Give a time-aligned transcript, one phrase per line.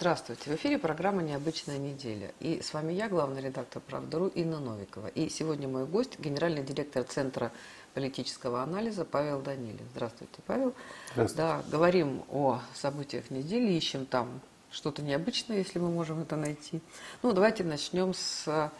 [0.00, 0.50] Здравствуйте.
[0.50, 2.32] В эфире программа «Необычная неделя».
[2.40, 5.08] И с вами я, главный редактор «Правда.ру» Инна Новикова.
[5.08, 7.52] И сегодня мой гость, генеральный директор Центра
[7.92, 9.86] политического анализа Павел Данилин.
[9.92, 10.72] Здравствуйте, Павел.
[11.12, 11.36] Здравствуйте.
[11.36, 14.40] Да, говорим о событиях недели, ищем там
[14.70, 16.80] что-то необычное, если мы можем это найти.
[17.22, 18.72] Ну, давайте начнем с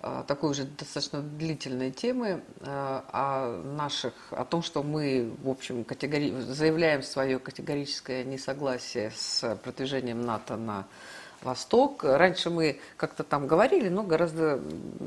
[0.00, 6.30] такой уже достаточно длительной темы а, о наших, о том, что мы, в общем, категори...
[6.40, 10.86] заявляем свое категорическое несогласие с продвижением НАТО на
[11.42, 12.04] Восток.
[12.04, 14.60] Раньше мы как-то там говорили, но гораздо,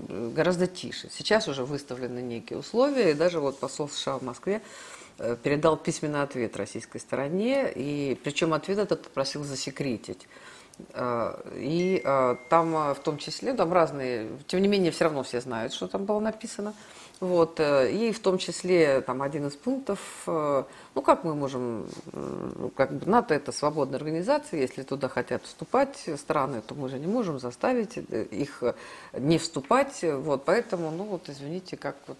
[0.09, 1.09] гораздо тише.
[1.09, 4.61] Сейчас уже выставлены некие условия, и даже вот посол США в Москве
[5.17, 10.27] э, передал письменный ответ российской стороне, и причем ответ этот попросил засекретить.
[10.93, 15.23] Э, и э, там э, в том числе, там разные, тем не менее, все равно
[15.23, 16.73] все знают, что там было написано.
[17.19, 21.85] Вот, и в том числе там один из пунктов, ну как мы можем,
[22.75, 27.05] как бы НАТО это свободная организация, если туда хотят вступать страны, то мы же не
[27.05, 28.63] можем заставить их
[29.13, 32.17] не вступать, вот, поэтому, ну вот извините, как вот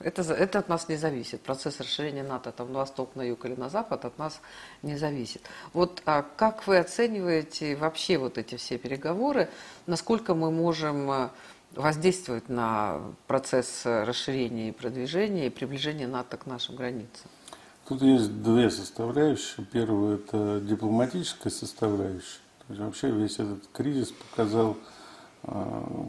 [0.00, 1.42] это, это от нас не зависит.
[1.42, 4.40] Процесс расширения НАТО там, на восток, на юг или на запад от нас
[4.82, 5.42] не зависит.
[5.72, 9.48] Вот а как вы оцениваете вообще вот эти все переговоры?
[9.86, 11.28] Насколько мы можем э,
[11.74, 17.30] воздействовать на процесс расширения и продвижения и приближения НАТО к нашим границам?
[17.86, 19.66] Тут есть две составляющие.
[19.66, 22.40] Первая– это дипломатическая составляющая.
[22.58, 24.76] То есть вообще весь этот кризис показал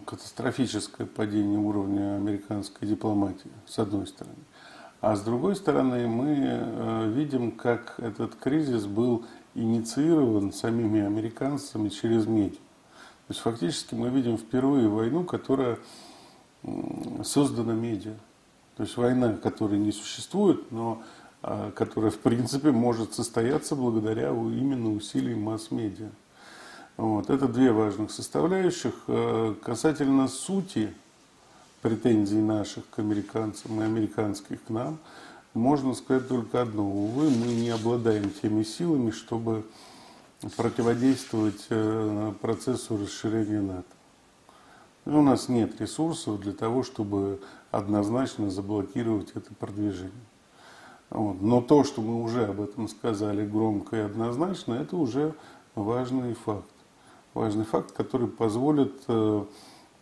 [0.05, 4.35] катастрофическое падение уровня американской дипломатии, с одной стороны.
[5.01, 12.27] А с другой стороны, мы э, видим, как этот кризис был инициирован самими американцами через
[12.27, 12.59] медиа.
[13.27, 15.79] То есть фактически мы видим впервые войну, которая
[17.23, 18.13] создана медиа.
[18.77, 21.01] То есть война, которая не существует, но
[21.41, 26.09] э, которая в принципе может состояться благодаря именно усилиям масс-медиа.
[26.97, 27.29] Вот.
[27.29, 28.93] Это две важных составляющих.
[29.07, 30.93] Э, касательно сути
[31.81, 34.99] претензий наших к американцам и американских к нам,
[35.53, 36.87] можно сказать только одно.
[36.87, 39.65] Увы, мы не обладаем теми силами, чтобы
[40.55, 43.83] противодействовать э, процессу расширения НАТО.
[45.05, 50.11] У нас нет ресурсов для того, чтобы однозначно заблокировать это продвижение.
[51.09, 51.41] Вот.
[51.41, 55.33] Но то, что мы уже об этом сказали громко и однозначно, это уже
[55.75, 56.65] важный факт
[57.33, 59.43] важный факт, который позволит э,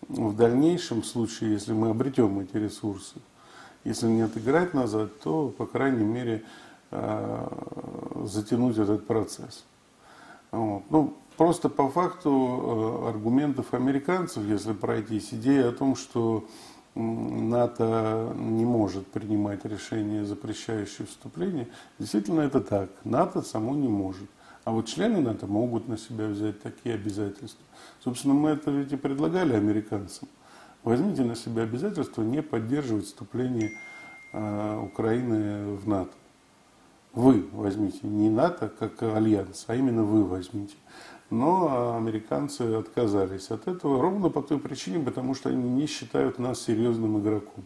[0.07, 3.15] в дальнейшем случае, если мы обретем эти ресурсы,
[3.83, 6.43] если не отыграть назад, то, по крайней мере,
[6.91, 7.47] э,
[8.25, 9.63] затянуть этот процесс.
[10.51, 10.83] Вот.
[10.89, 16.45] Ну, просто по факту э, аргументов американцев, если пройтись, идея о том, что
[16.95, 21.67] НАТО не может принимать решения, запрещающие вступление,
[21.99, 22.89] действительно это так.
[23.03, 24.29] НАТО само не может.
[24.69, 27.65] А вот члены НАТО могут на себя взять такие обязательства.
[28.03, 30.29] Собственно, мы это ведь и предлагали американцам.
[30.83, 33.71] Возьмите на себя обязательство не поддерживать вступление
[34.31, 36.11] э, Украины в НАТО.
[37.13, 40.75] Вы возьмите, не НАТО как альянс, а именно вы возьмите.
[41.31, 46.61] Но американцы отказались от этого ровно по той причине, потому что они не считают нас
[46.61, 47.65] серьезным игроком.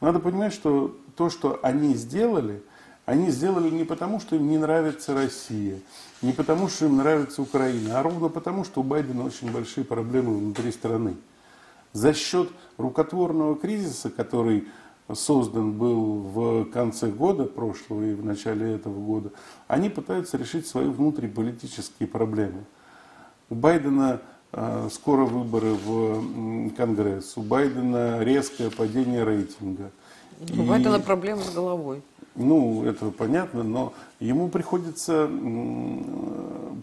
[0.00, 2.64] Надо понимать, что то, что они сделали–
[3.12, 5.80] они сделали не потому, что им не нравится Россия,
[6.22, 10.38] не потому, что им нравится Украина, а ровно потому, что у Байдена очень большие проблемы
[10.38, 11.16] внутри страны.
[11.92, 14.66] За счет рукотворного кризиса, который
[15.12, 19.30] создан был в конце года прошлого и в начале этого года,
[19.68, 22.64] они пытаются решить свои внутриполитические проблемы.
[23.50, 29.90] У Байдена э, скоро выборы в Конгресс, у Байдена резкое падение рейтинга.
[30.56, 32.02] У Байдена проблемы с головой.
[32.34, 35.30] Ну, это понятно, но ему приходится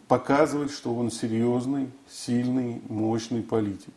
[0.07, 3.93] показывать, что он серьезный, сильный, мощный политик.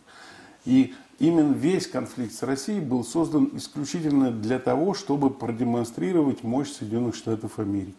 [0.65, 7.15] И именно весь конфликт с Россией был создан исключительно для того, чтобы продемонстрировать мощь Соединенных
[7.15, 7.95] Штатов Америки.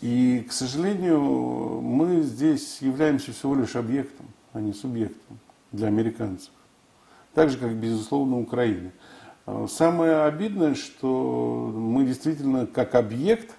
[0.00, 5.38] И, к сожалению, мы здесь являемся всего лишь объектом, а не субъектом
[5.72, 6.52] для американцев.
[7.34, 8.90] Так же, как, безусловно, Украина.
[9.48, 13.54] А, самое обидное, что мы действительно как объект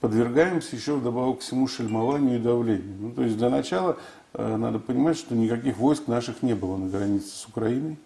[0.00, 2.94] подвергаемся еще вдобавок к всему шельмованию и давлению.
[3.00, 3.96] Ну, то есть для начала
[4.34, 7.98] э, надо понимать, что никаких войск наших не было на границе с Украиной.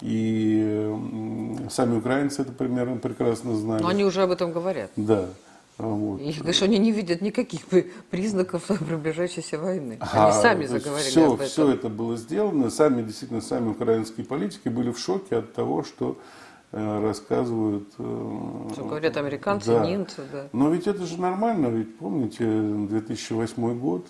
[0.00, 0.94] И
[1.70, 3.82] сами украинцы это примерно прекрасно знают.
[3.82, 4.92] Но они уже об этом говорят.
[4.94, 5.26] Да.
[5.78, 6.20] Вот.
[6.20, 7.60] И говорят, что они не видят никаких
[8.10, 9.98] признаков приближающейся войны.
[10.00, 11.46] Они а, сами заговорили все, об этом.
[11.46, 12.68] Все это было сделано.
[12.70, 16.18] Сами, действительно, сами украинские политики были в шоке от того, что
[16.72, 17.92] э, рассказывают.
[17.92, 19.86] Что говорят американцы, да.
[19.86, 20.48] немцы, да.
[20.52, 24.08] Но ведь это же нормально, ведь помните 2008 год,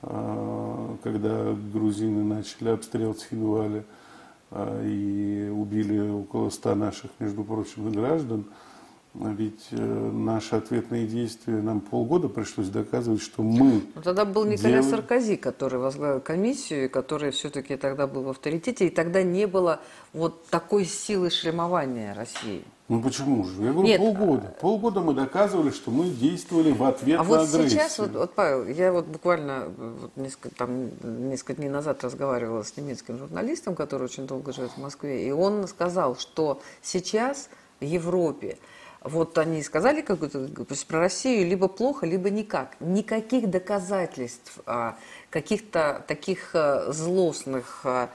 [0.00, 3.84] когда грузины начали обстрел Цхинвали
[4.82, 8.46] и убили около ста наших, между прочим, граждан.
[9.18, 13.82] Ведь э, наши ответные действия, нам полгода пришлось доказывать, что мы...
[13.94, 14.90] Но тогда был Николя делаем...
[14.90, 19.80] Саркози, который возглавил комиссию, который все-таки тогда был в авторитете, и тогда не было
[20.12, 22.62] вот такой силы шлемования России.
[22.88, 23.62] Ну почему же?
[23.62, 24.00] Я говорю, Нет.
[24.00, 24.54] полгода.
[24.60, 27.70] Полгода мы доказывали, что мы действовали в ответ а на вот агрессию.
[27.70, 30.90] сейчас, вот, вот, Павел, я вот буквально вот несколько, там,
[31.28, 35.66] несколько дней назад разговаривала с немецким журналистом, который очень долго живет в Москве, и он
[35.66, 37.48] сказал, что сейчас
[37.80, 38.58] в Европе
[39.06, 40.48] вот они сказали какую-то
[40.88, 42.76] про Россию либо плохо, либо никак.
[42.80, 44.96] Никаких доказательств а,
[45.30, 48.10] каких-то таких а, злостных, а,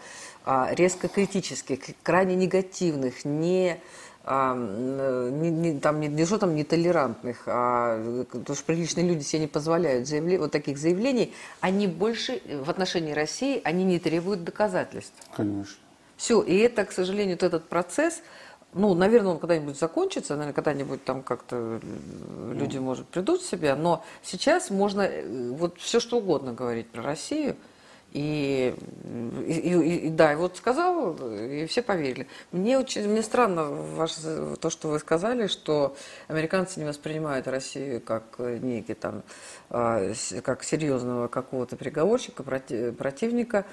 [0.71, 3.79] резко критических, крайне негативных, не
[4.23, 9.47] не, не, там, не, не что там нетолерантных, а потому что приличные люди себе не
[9.47, 15.15] позволяют заявле, вот таких заявлений, они больше в отношении России, они не требуют доказательств.
[15.35, 15.75] Конечно.
[16.17, 18.21] Все, и это, к сожалению, вот этот процесс,
[18.73, 21.79] ну, наверное, он когда-нибудь закончится, наверное, когда-нибудь там как-то
[22.53, 27.03] люди, может, придут в себя, но сейчас можно э, вот все что угодно говорить про
[27.03, 27.57] Россию,
[28.13, 28.75] и,
[29.47, 32.27] и, и, и да, и вот сказал, и все поверили.
[32.51, 35.95] Мне очень, мне странно ваше, то, что вы сказали, что
[36.27, 39.23] американцы не воспринимают Россию как некий там,
[39.69, 40.11] а,
[40.43, 43.65] как серьезного какого-то переговорщика, противника.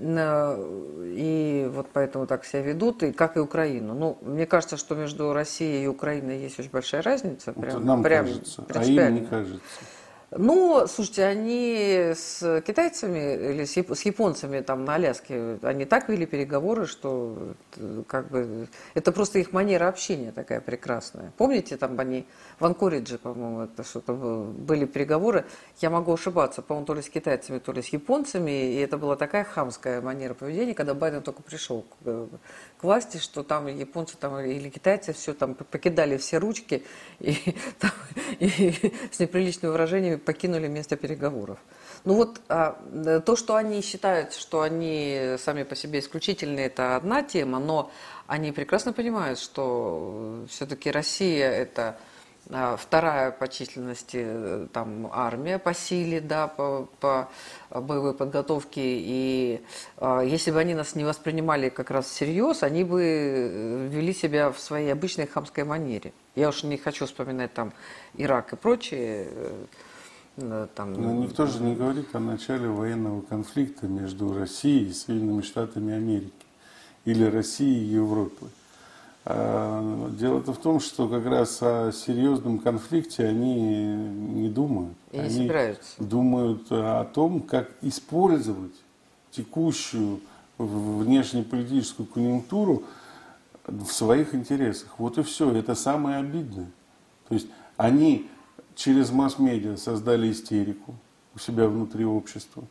[0.00, 3.94] И вот поэтому так себя ведут, и как и Украину.
[3.94, 7.52] Ну, мне кажется, что между Россией и Украиной есть очень большая разница.
[7.52, 9.60] Прям, Нам прям кажется, а им не кажется.
[10.30, 16.86] Ну, слушайте, они с китайцами или с японцами там на Аляске, они так вели переговоры,
[16.86, 17.54] что
[18.06, 21.32] как бы это просто их манера общения такая прекрасная.
[21.38, 22.26] Помните, там они
[22.58, 25.44] в Анкоридже, по-моему, это что-то были переговоры,
[25.80, 29.16] я могу ошибаться, по-моему, то ли с китайцами, то ли с японцами, и это была
[29.16, 32.28] такая хамская манера поведения, когда Байден только пришел к,
[32.78, 36.84] к власти, что там японцы там, или китайцы все там покидали все ручки
[37.20, 37.92] и, там,
[38.40, 41.58] и с неприличными выражениями покинули место переговоров.
[42.04, 42.80] Ну вот а,
[43.24, 47.90] то, что они считают, что они сами по себе исключительные, это одна тема, но
[48.26, 51.98] они прекрасно понимают, что все-таки Россия это
[52.48, 57.28] вторая по численности э, там армия по силе, да, по, по
[57.70, 58.80] боевой подготовке.
[58.82, 59.60] И
[59.98, 64.50] э, если бы они нас не воспринимали как раз всерьез, они бы э, вели себя
[64.50, 66.12] в своей обычной хамской манере.
[66.34, 67.72] Я уж не хочу вспоминать там
[68.14, 69.28] Ирак и прочие.
[70.36, 70.92] Там...
[70.92, 76.32] Но никто же не говорит о начале военного конфликта между Россией и Соединенными Штатами Америки
[77.04, 78.48] или Россией и Европой.
[79.30, 84.96] А, дело-то в том, что как раз о серьезном конфликте они не думают.
[85.12, 86.02] И они собираются.
[86.02, 88.72] думают о том, как использовать
[89.30, 90.20] текущую
[90.56, 92.84] внешнеполитическую конъюнктуру
[93.66, 94.94] в своих интересах.
[94.96, 95.54] Вот и все.
[95.54, 96.70] Это самое обидное.
[97.28, 98.30] То есть они
[98.76, 100.94] через масс-медиа создали истерику
[101.34, 102.64] у себя внутри общества.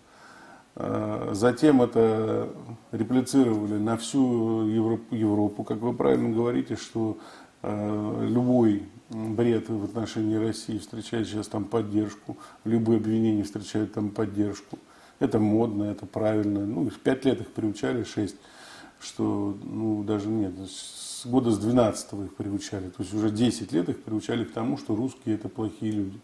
[0.79, 2.49] А, затем это
[2.91, 5.63] реплицировали на всю Европу.
[5.63, 7.17] Как вы правильно говорите, что
[7.63, 14.77] а, любой бред в отношении России встречает сейчас там поддержку, любые обвинения встречают там поддержку.
[15.17, 16.63] Это модно, это правильно.
[16.63, 18.35] Ну, пять лет их приучали, шесть,
[18.99, 22.89] что, ну, даже нет, с года с 12 их приучали.
[22.89, 26.19] То есть уже 10 лет их приучали к тому, что русские это плохие люди.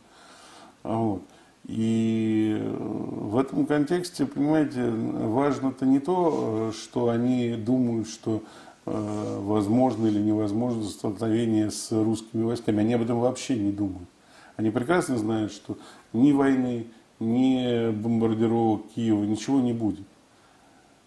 [0.84, 1.24] Вот.
[1.66, 8.44] И в этом контексте, понимаете, важно-то не то, что они думают, что
[8.86, 12.82] э, возможно или невозможно столкновение с русскими войсками.
[12.82, 14.10] Они об этом вообще не думают.
[14.58, 15.78] Они прекрасно знают, что
[16.12, 16.88] ни войны,
[17.20, 20.06] ни бомбардировок Киева, ничего не будет.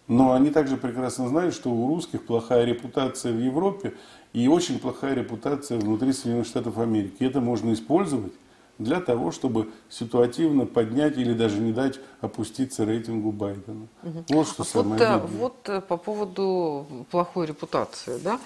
[0.08, 3.94] Но они также прекрасно знают, что у русских плохая репутация в Европе
[4.32, 7.16] и очень плохая репутация внутри Соединенных Штатов Америки.
[7.18, 8.32] И это можно использовать
[8.78, 13.86] для того, чтобы ситуативно поднять или даже не дать опуститься рейтингу Байдена.
[14.02, 14.24] Угу.
[14.28, 15.26] Вот что самое вот, э.
[15.38, 18.38] Вот э, по поводу плохой репутации, да,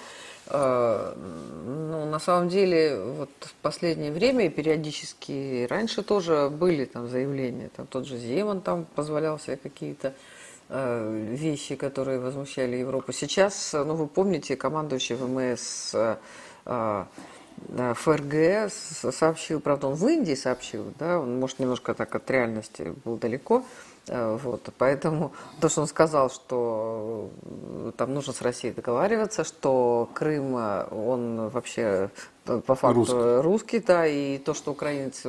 [0.47, 1.13] э,
[1.65, 7.87] ну, на самом деле, вот в последнее время периодически, раньше тоже были там заявления, там
[7.87, 10.13] тот же Земан там позволял себе какие-то
[10.69, 13.11] вещи, которые возмущали Европу.
[13.11, 15.93] Сейчас, ну, вы помните, командующий ВМС
[17.69, 23.17] ФРГ сообщил, правда, он в Индии сообщил, да, он, может, немножко так от реальности был
[23.17, 23.63] далеко,
[24.07, 30.09] Э, вот, поэтому то, что он сказал, что э, там нужно с Россией договариваться, что
[30.13, 32.09] Крым, э, он вообще
[32.43, 35.21] по факту русский, русский да, и то, что украинец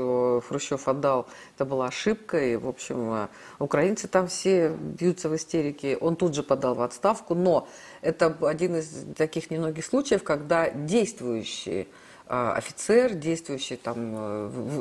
[0.49, 5.99] Хрущев отдал, это была ошибка, и, в общем, украинцы там все бьются в истерике.
[5.99, 7.69] Он тут же подал в отставку, но
[8.01, 11.89] это один из таких немногих случаев, когда действующий
[12.33, 14.13] офицер, действующий там,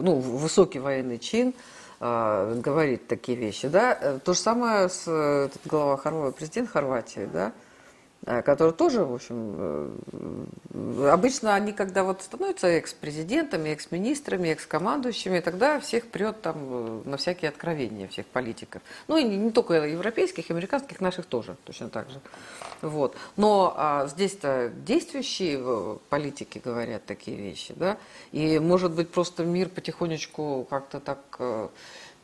[0.03, 1.53] ну, высокий военный чин,
[2.00, 3.98] э, говорит такие вещи, да.
[4.00, 7.51] Э, то же самое с э, глава Хорватии, президент Хорватии, да, Э,
[8.24, 10.00] которые тоже, в общем,
[10.74, 17.18] э, обычно они, когда вот становятся экс-президентами, экс-министрами, экс-командующими, тогда всех прет там э, на
[17.18, 18.84] всякие откровения всех политиков.
[19.08, 22.22] Ну и не только европейских, американских, наших тоже точно так же.
[22.82, 23.16] Вот.
[23.38, 27.98] Но а здесь-то действующие политики говорят такие вещи, да,
[28.32, 31.20] и может быть просто мир потихонечку как-то так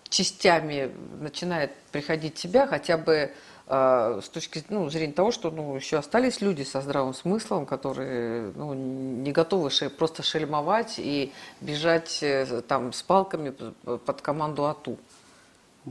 [0.09, 3.31] частями начинает приходить в себя, хотя бы
[3.69, 8.73] с точки ну, зрения того, что ну, еще остались люди со здравым смыслом, которые ну,
[8.73, 14.97] не готовы ше, просто шельмовать и бежать э, там с палками под команду АТУ.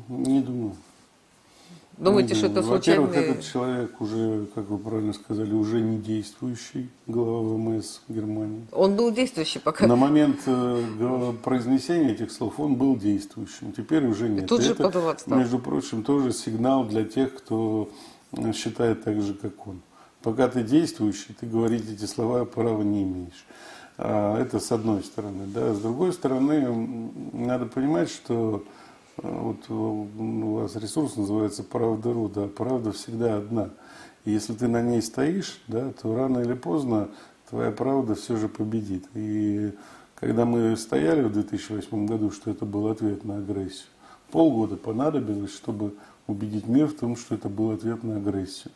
[0.09, 0.75] Не думаю.
[1.99, 3.03] Думаете, что это случайно?
[3.03, 8.67] Во-первых, этот человек уже, как вы правильно сказали, уже не действующий глава ВМС Германии.
[8.73, 9.87] Он был действующий пока.
[9.87, 13.73] На момент э, произнесения этих слов он был действующим.
[13.73, 14.45] Теперь уже нет.
[14.45, 15.15] И тут же это, подал.
[15.27, 17.89] Между прочим, тоже сигнал для тех, кто
[18.33, 19.81] э, считает так же, как он.
[20.23, 23.47] Пока ты действующий, ты говорить эти слова права не имеешь.
[23.97, 25.47] А, это с одной стороны.
[25.47, 25.73] Да.
[25.73, 28.65] С другой стороны, надо понимать, что
[29.17, 33.71] вот э, у вас ресурс называется «Правда.ру», да, правда всегда одна.
[34.25, 37.09] И если ты на ней стоишь, да, то рано или поздно
[37.49, 39.07] твоя правда все же победит.
[39.15, 39.73] И
[40.17, 43.89] когда мы стояли в 2008 году, что это был ответ на агрессию,
[44.31, 45.95] полгода понадобилось, чтобы
[46.27, 48.73] убедить мир в том, что это был ответ на агрессию.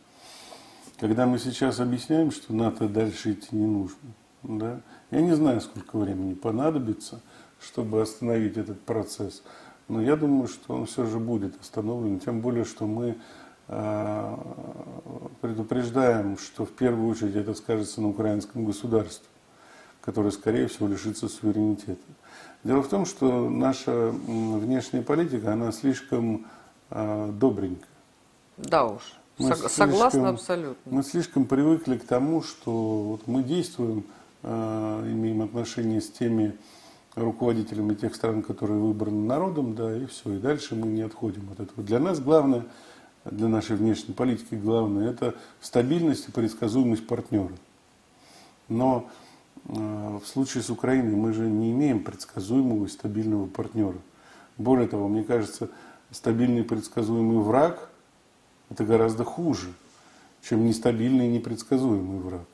[0.99, 3.97] Когда мы сейчас объясняем, что НАТО дальше идти не нужно,
[4.43, 4.81] да,
[5.11, 7.21] я не знаю, сколько времени понадобится,
[7.61, 9.43] чтобы остановить этот процесс.
[9.91, 13.17] Но я думаю, что он все же будет остановлен, тем более, что мы
[13.67, 14.37] э,
[15.41, 19.27] предупреждаем, что в первую очередь это скажется на украинском государстве,
[20.01, 22.01] которое, скорее всего, лишится суверенитета.
[22.63, 26.47] Дело в том, что наша внешняя политика, она слишком
[26.91, 27.89] э, добренькая.
[28.59, 30.77] Да уж, мы Сог, согласна абсолютно.
[30.85, 34.05] Мы слишком привыкли к тому, что вот мы действуем,
[34.45, 36.57] э, имеем отношение с теми
[37.15, 40.35] руководителями тех стран, которые выбраны народом, да, и все.
[40.35, 41.83] И дальше мы не отходим от этого.
[41.83, 42.65] Для нас главное,
[43.25, 47.53] для нашей внешней политики главное, это стабильность и предсказуемость партнера.
[48.69, 49.11] Но
[49.67, 53.99] э, в случае с Украиной мы же не имеем предсказуемого и стабильного партнера.
[54.57, 55.69] Более того, мне кажется,
[56.11, 57.91] стабильный и предсказуемый враг–
[58.71, 59.73] это гораздо хуже,
[60.43, 62.47] чем нестабильный и непредсказуемый враг.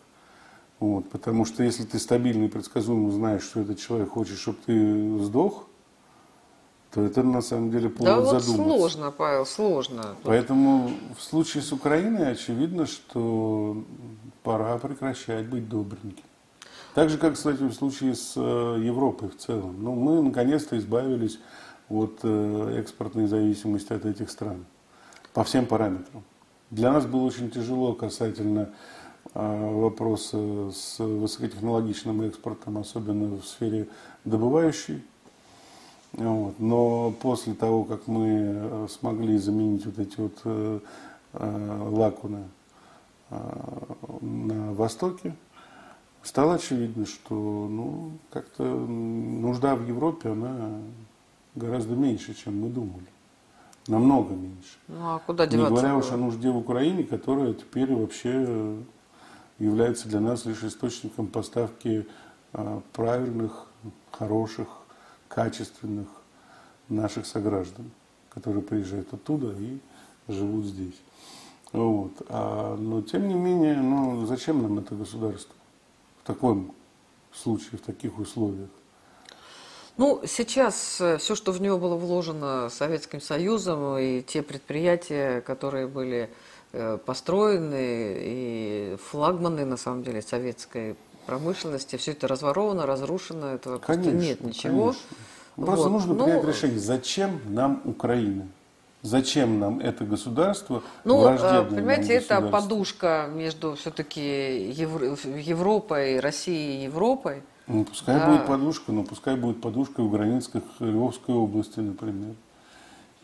[0.78, 5.18] Вот, потому что если ты стабильно и предсказуемо знаешь, что этот человек хочет, чтобы ты
[5.21, 5.66] сдох,
[6.92, 8.78] то это на самом деле повод да вот задуматься.
[8.78, 10.16] сложно, Павел, сложно.
[10.23, 13.85] Поэтому в случае с Украиной очевидно, что
[14.42, 16.25] пора прекращать быть добреньким.
[16.95, 19.76] Так же, как, кстати, в случае с э, Европой в целом.
[19.83, 21.38] Ну, мы наконец-то избавились
[21.90, 24.64] от э, экспортной зависимости от этих стран
[25.35, 26.23] по всем параметрам.
[26.71, 28.71] Для нас было очень тяжело касательно
[29.36, 33.88] вопросы с высокотехнологичным экспортом, особенно в сфере
[34.24, 35.02] добывающей.
[36.12, 36.58] Вот.
[36.58, 40.80] Но после того, как мы э, смогли заменить вот эти вот э,
[41.34, 42.44] э, лакуны
[44.20, 45.34] на Востоке,
[46.22, 50.80] стало очевидно, что ну, как-то нужда в Европе, она
[51.56, 53.06] гораздо меньше, чем мы думали.
[53.88, 54.78] Намного меньше.
[54.86, 55.74] Ну а куда деваться?
[55.74, 58.76] Не говоря уж о нужде в Украине, которая теперь вообще
[59.58, 62.06] является для нас лишь источником поставки
[62.52, 63.66] а, правильных,
[64.10, 64.68] хороших,
[65.28, 66.08] качественных
[66.88, 67.90] наших сограждан,
[68.30, 69.78] которые приезжают оттуда и
[70.28, 71.00] живут здесь.
[71.72, 72.12] Вот.
[72.28, 75.54] А, но тем не менее, ну, зачем нам это государство
[76.22, 76.75] в таком
[77.32, 78.68] случае, в таких условиях?
[79.96, 85.86] Ну, сейчас э, все, что в него было вложено Советским Союзом, и те предприятия, которые
[85.86, 86.28] были
[87.04, 91.97] построены, и флагманы, на самом деле, советской промышленности.
[91.97, 94.87] Все это разворовано, разрушено, этого конечно, просто нет ничего.
[94.87, 95.16] Конечно.
[95.56, 95.92] Просто вот.
[95.92, 98.47] нужно ну, принять решение, зачем нам Украина?
[99.02, 100.83] Зачем нам это государство?
[101.04, 105.16] Ну, э, понимаете, это подушка между все-таки Евро...
[105.25, 107.42] Европой, Россией и Европой.
[107.68, 108.26] Ну, пускай Да.
[108.26, 112.35] будет подушка, но пускай будет подушка в границах Львовской области, например.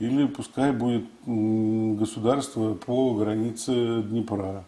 [0.03, 4.65] Или пускай будет государство по границе Днепра,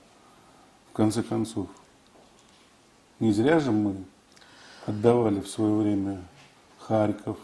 [0.90, 1.66] в конце концов.
[3.18, 3.96] Не зря же мы
[4.86, 6.22] отдавали в свое время
[6.78, 7.36] Харьков,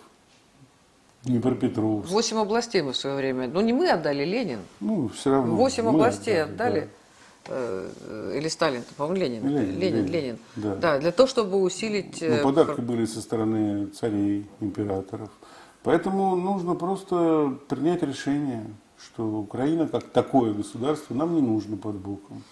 [1.24, 2.08] Днепропетровск.
[2.12, 3.48] Восемь областей мы в свое время.
[3.48, 4.60] Ну, не мы отдали, Ленин.
[4.78, 5.56] Ну, все равно.
[5.56, 6.88] Восемь областей отдали, отдали.
[7.48, 7.52] да.
[7.54, 9.48] Э, Или Сталин, по-моему, Ленин.
[9.48, 10.78] Ленин, Ленин, Ленин, Ленин.
[10.80, 11.00] да.
[11.00, 12.22] для того, чтобы усилить...
[12.22, 15.30] э, Ну, подарки были со стороны царей, императоров.
[15.82, 18.66] Поэтому нужно просто принять решение,
[19.02, 22.42] что Украина как такое государство нам не нужно под боком.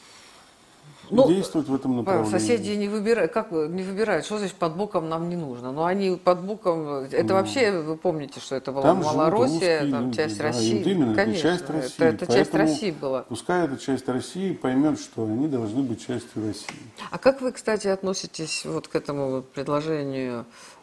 [1.10, 2.30] Ну, действовать в этом Павел, направлении.
[2.30, 5.72] соседи не выбирают, как не выбирают, что значит под боком нам не нужно?
[5.72, 10.16] Ну, они под боком, это вообще, вы помните, что это была Там Малороссия, там люди,
[10.16, 10.78] часть да, России.
[10.78, 11.94] вот именно, это Конечно, часть России.
[11.96, 13.22] это, это часть России была.
[13.22, 16.76] Пускай эта часть России поймет, что они должны быть частью России.
[17.10, 20.77] А как вы, кстати, относитесь вот к этому предложению э,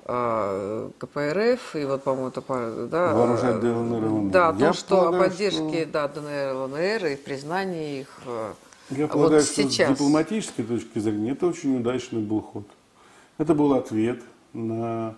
[1.00, 4.32] КПРФ и вот, по-моему, это да, Вооружать ДЛНР и ЛНР?
[4.32, 7.24] Да, о Я том, что о полагаю, поддержке что- да, ДНР и ЛНР и в
[7.24, 8.08] признании их.
[8.28, 8.54] э,
[8.92, 9.90] Я вот полагаю, что сейчас.
[9.90, 12.68] с дипломатической точки зрения это очень удачный был ход.
[13.40, 14.22] Это был ответ
[14.54, 15.16] на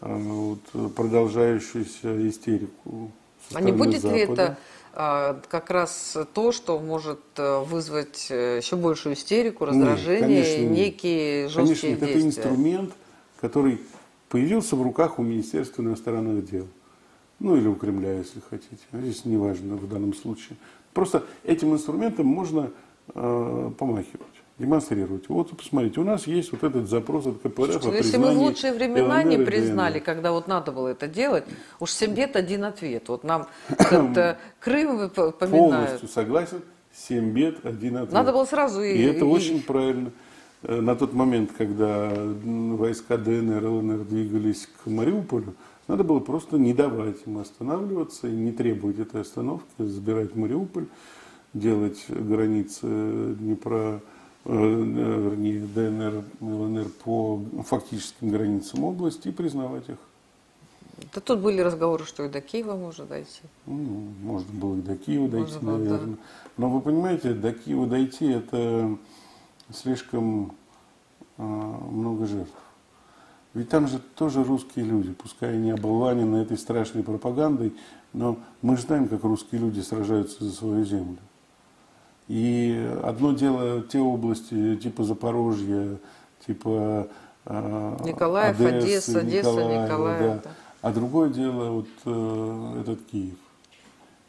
[0.00, 3.12] э, вот, продолжающуюся истерику.
[3.52, 4.42] А не будет ли Запада.
[4.42, 4.56] это
[4.94, 10.70] а, как раз то, что может э, вызвать еще большую истерику, раздражение, конечно, нет.
[10.70, 12.26] некие Конечно, жесткие это действия?
[12.28, 12.92] инструмент,
[13.40, 13.80] который
[14.32, 16.66] появился в руках у Министерства иностранных дел.
[17.38, 18.80] Ну или у Кремля, если хотите.
[18.90, 20.56] Здесь не важно в данном случае.
[20.94, 22.70] Просто этим инструментом можно
[23.14, 24.26] э, помахивать,
[24.58, 25.28] демонстрировать.
[25.28, 28.38] Вот посмотрите, у нас есть вот этот запрос от КПРФ о Ну, Если мы в
[28.38, 30.04] лучшие времена не ЛНР и признали, ДНР.
[30.04, 31.44] когда вот надо было это делать,
[31.78, 33.10] уж 7 лет один ответ.
[33.10, 35.40] Вот нам этот э, Крым поминают.
[35.50, 36.62] Полностью согласен.
[36.94, 38.12] Семь бед, один ответ.
[38.12, 38.96] Надо было сразу и...
[38.96, 40.10] И это и- очень правильно.
[40.62, 45.54] Э, На тот момент, когда войска ДНР и ЛНР двигались к Мариуполю,
[45.88, 50.86] надо было просто не давать им останавливаться и не требовать этой остановки, забирать Мариуполь,
[51.54, 54.00] делать границы Днепра,
[54.44, 59.96] э, э, вернее, ДНР и ЛНР по фактическим границам области и признавать их.
[61.12, 63.40] Да тут были разговоры, что и до Киева можно дойти.
[63.66, 65.90] Ну, можно было и до Киева дойти, Можно было, да.
[65.90, 66.16] наверное.
[66.56, 68.96] Но вы понимаете, до Киева дойти это
[69.74, 70.52] слишком
[71.38, 72.52] а, много жертв.
[73.54, 77.74] Ведь там же тоже русские люди, пускай они оболванены этой страшной пропагандой,
[78.12, 81.18] но мы же знаем, как русские люди сражаются за свою землю.
[82.28, 85.98] И одно дело те области типа Запорожья,
[86.46, 87.08] типа
[87.44, 90.40] а, Николаев, Одесса, Одесса, Николаева, Николаев, да.
[90.44, 90.50] да.
[90.80, 93.36] А другое дело вот э, этот Киев.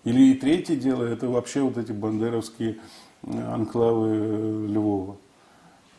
[0.04, 2.78] Или и третье дело, это вообще вот эти бандеровские
[3.24, 5.18] э, анклавы э, Львова.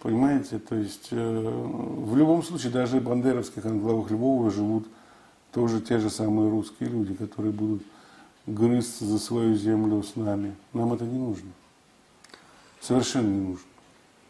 [0.04, 4.86] Понимаете, то есть э, в любом случае даже в бандеровских анклавах Львова живут
[5.50, 7.82] тоже те же самые русские люди, которые будут
[8.46, 10.54] грызться за свою землю с нами.
[10.74, 11.48] Нам это не нужно.
[12.82, 13.64] Совершенно не нужно.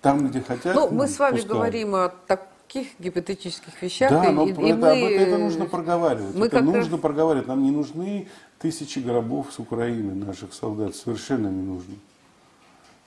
[0.00, 1.52] Там, где хотят, Ну, мы с вами пускай.
[1.56, 4.10] говорим о таких гипотетических вещах.
[4.12, 6.36] Да, и- но и- это, и мы, это нужно проговаривать.
[6.36, 7.48] мы это нужно проговаривать.
[7.48, 8.28] Нам не нужны
[8.60, 10.94] тысячи гробов с Украины наших солдат.
[10.94, 11.94] Совершенно не нужно.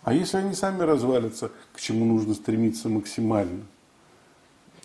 [0.07, 3.65] А если они сами развалятся, к чему нужно стремиться максимально?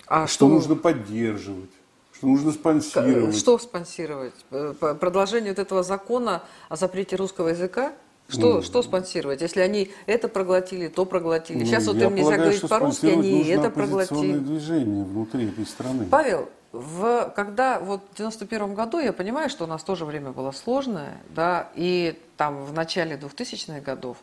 [0.08, 1.70] А что, нужно поддерживать?
[2.12, 3.36] Что нужно спонсировать?
[3.36, 4.34] Что спонсировать?
[4.50, 7.92] Э, Продолжение вот этого закона о запрете русского языка?
[8.28, 8.62] Что, Ну.
[8.62, 9.42] что спонсировать?
[9.42, 11.60] Если они это проглотили, то проглотили.
[11.60, 14.38] Ну, Сейчас вот им нельзя говорить что по-русски, они и это проглотили.
[14.38, 16.04] движение внутри этой страны.
[16.10, 20.50] Павел, в, когда вот в 91 году, я понимаю, что у нас тоже время было
[20.50, 24.16] сложное, да, и там в начале 2000-х годов,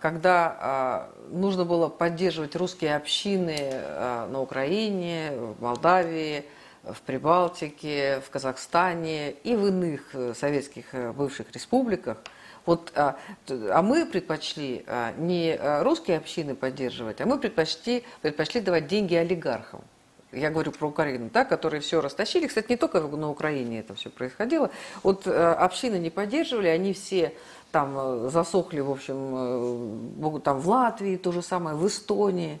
[0.00, 6.44] когда а, нужно было поддерживать русские общины а, на Украине, в Молдавии,
[6.82, 12.18] в Прибалтике, в Казахстане и в иных э, советских э, бывших республиках,
[12.68, 13.16] вот, а,
[13.48, 19.14] а мы предпочли а, не а, русские общины поддерживать, а мы предпочли, предпочли давать деньги
[19.14, 19.80] олигархам.
[20.32, 22.46] Я говорю про Украину, да, которые все растащили.
[22.46, 24.70] Кстати, не только на Украине это все происходило.
[25.02, 27.32] Вот э, общины не поддерживали, они все
[27.72, 32.60] там э, засохли, в общем, э, там в Латвии то же самое, в Эстонии.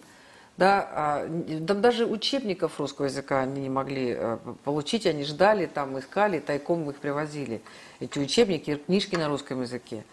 [0.58, 5.96] Да, а, там даже учебников русского языка они не могли э, получить, они ждали, там
[5.98, 7.62] искали, тайком их привозили.
[8.00, 10.04] Эти учебники, книжки на русском языке.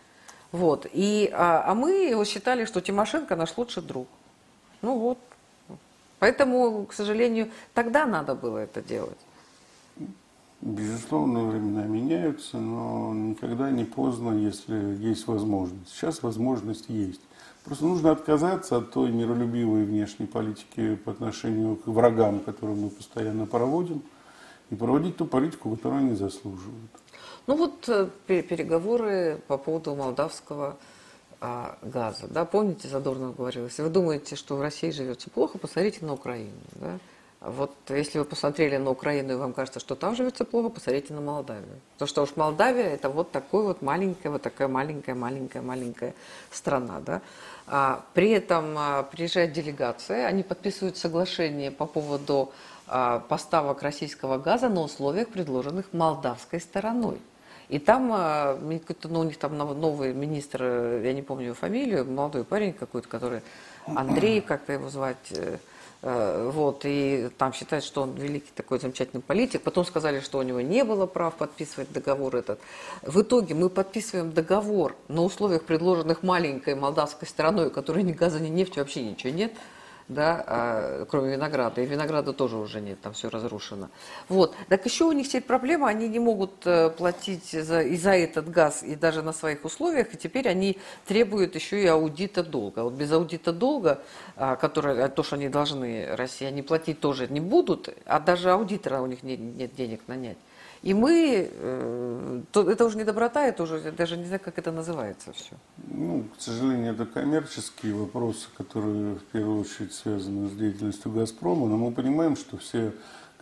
[0.52, 0.86] Вот.
[0.94, 4.08] И, а, а мы его считали, что Тимошенко наш лучший друг.
[4.84, 5.18] Ну вот.
[6.20, 9.18] Поэтому, к сожалению, тогда надо было это делать.
[10.66, 15.90] Безусловно, времена меняются, но никогда не поздно, если есть возможность.
[15.90, 17.22] Сейчас возможность есть.
[17.64, 23.46] Просто нужно отказаться от той миролюбивой внешней политики по отношению к врагам, которые мы постоянно
[23.46, 24.02] проводим,
[24.72, 26.90] и проводить ту политику, которую они заслуживают.
[27.46, 30.78] Ну вот э, переговоры по поводу молдавского
[31.42, 32.26] а, газа.
[32.28, 32.44] Да?
[32.44, 36.58] Помните, Задорнов говорил, если вы думаете, что в России живется плохо, посмотрите на Украину.
[36.74, 36.98] Да?
[37.46, 41.22] Вот если вы посмотрели на Украину и вам кажется, что там живется плохо, посмотрите на
[41.22, 41.80] Молдавию.
[41.94, 46.14] Потому что уж Молдавия это вот такой вот маленькая, вот такая маленькая, маленькая, маленькая
[46.52, 47.02] страна.
[47.06, 47.22] Да?
[47.68, 52.52] А, при этом а, приезжает делегация, они подписывают соглашение по поводу
[52.88, 57.20] а, поставок российского газа на условиях, предложенных молдавской стороной.
[57.70, 62.44] И там, а, ну, у них там новый министр, я не помню его фамилию, молодой
[62.44, 63.42] парень какой-то, который
[63.88, 65.58] Андрей, как-то его звать, э, э,
[66.06, 69.64] вот, и там считают, что он великий такой замечательный политик.
[69.64, 72.60] Потом сказали, что у него не было прав подписывать договор этот.
[73.02, 78.40] В итоге мы подписываем договор на условиях, предложенных маленькой молдавской стороной, у которой ни газа,
[78.40, 79.54] ни нефти, вообще ничего нет–
[80.08, 81.82] да, а, кроме винограда.
[81.82, 83.90] И винограда тоже уже нет, там все разрушено.
[84.30, 84.56] Вот.
[84.70, 88.50] Так еще у них теперь проблема, они не могут э, платить за, и за этот
[88.50, 92.84] газ, и даже на своих условиях, и теперь они требуют еще и аудита долга.
[92.84, 94.02] Вот без аудита долга,
[94.36, 99.02] а, который, то, что они должны России, они платить тоже не будут, а даже аудитора
[99.02, 100.38] у них нет, нет денег нанять.
[100.86, 104.72] И мы, э, то, это уже не доброта, это уже, даже не знаю, как это
[104.72, 105.56] называется все.
[105.88, 111.78] Ну, к сожалению, это коммерческие вопросы, которые в первую очередь связаны с деятельностью «Газпрома», но
[111.78, 112.94] мы понимаем, что все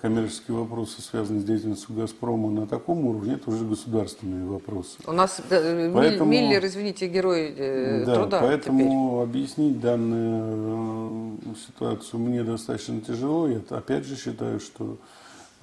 [0.02, 5.00] коммерческие вопросы, связанные с деятельностью «Газпрома» на таком уровне, это уже государственные вопросы.
[5.06, 5.60] У нас да,
[5.94, 9.24] поэтому, Миллер, извините, герой э, да, труда поэтому теперь.
[9.24, 13.50] объяснить данную э, ситуацию мне достаточно тяжело.
[13.50, 14.98] Я опять же считаю, что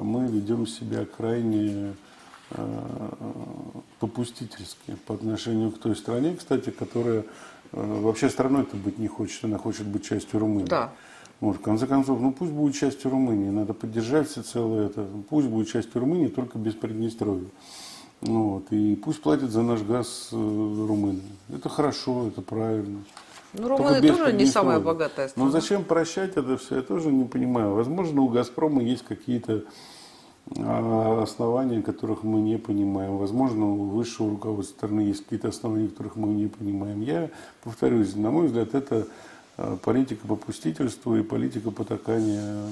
[0.03, 1.95] мы ведем себя крайне
[2.51, 3.09] э,
[3.99, 7.25] попустительски по отношению к той стране, кстати, которая
[7.73, 10.69] э, вообще страной-то быть не хочет, она хочет быть частью Румынии.
[10.69, 10.93] Да.
[11.41, 15.69] Вот, в конце концов, ну пусть будет частью Румынии, надо поддержать всецело это, пусть будет
[15.69, 17.49] частью Румынии, только без Приднестровья.
[18.21, 21.23] Вот, и пусть платят за наш газ э, румыны.
[21.49, 23.03] Это хорошо, это правильно.
[23.53, 25.47] Ну, Румыны тоже не самая богатая страна.
[25.47, 27.75] Но зачем прощать это все, я тоже не понимаю.
[27.75, 29.65] Возможно, у «Газпрома» есть какие-то
[30.57, 33.17] а, основания, которых мы не понимаем.
[33.17, 37.01] Возможно, у высшего руководства страны есть какие-то основания, которых мы не понимаем.
[37.01, 37.31] Я
[37.63, 39.07] повторюсь, на мой взгляд, это
[39.57, 42.65] а, политика попустительства и политика потакания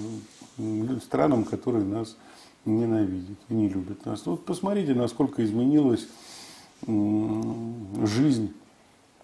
[1.02, 2.16] странам, которые нас
[2.64, 4.26] ненавидят и не любят нас.
[4.26, 6.06] Вот посмотрите, насколько изменилась
[6.86, 8.52] жизнь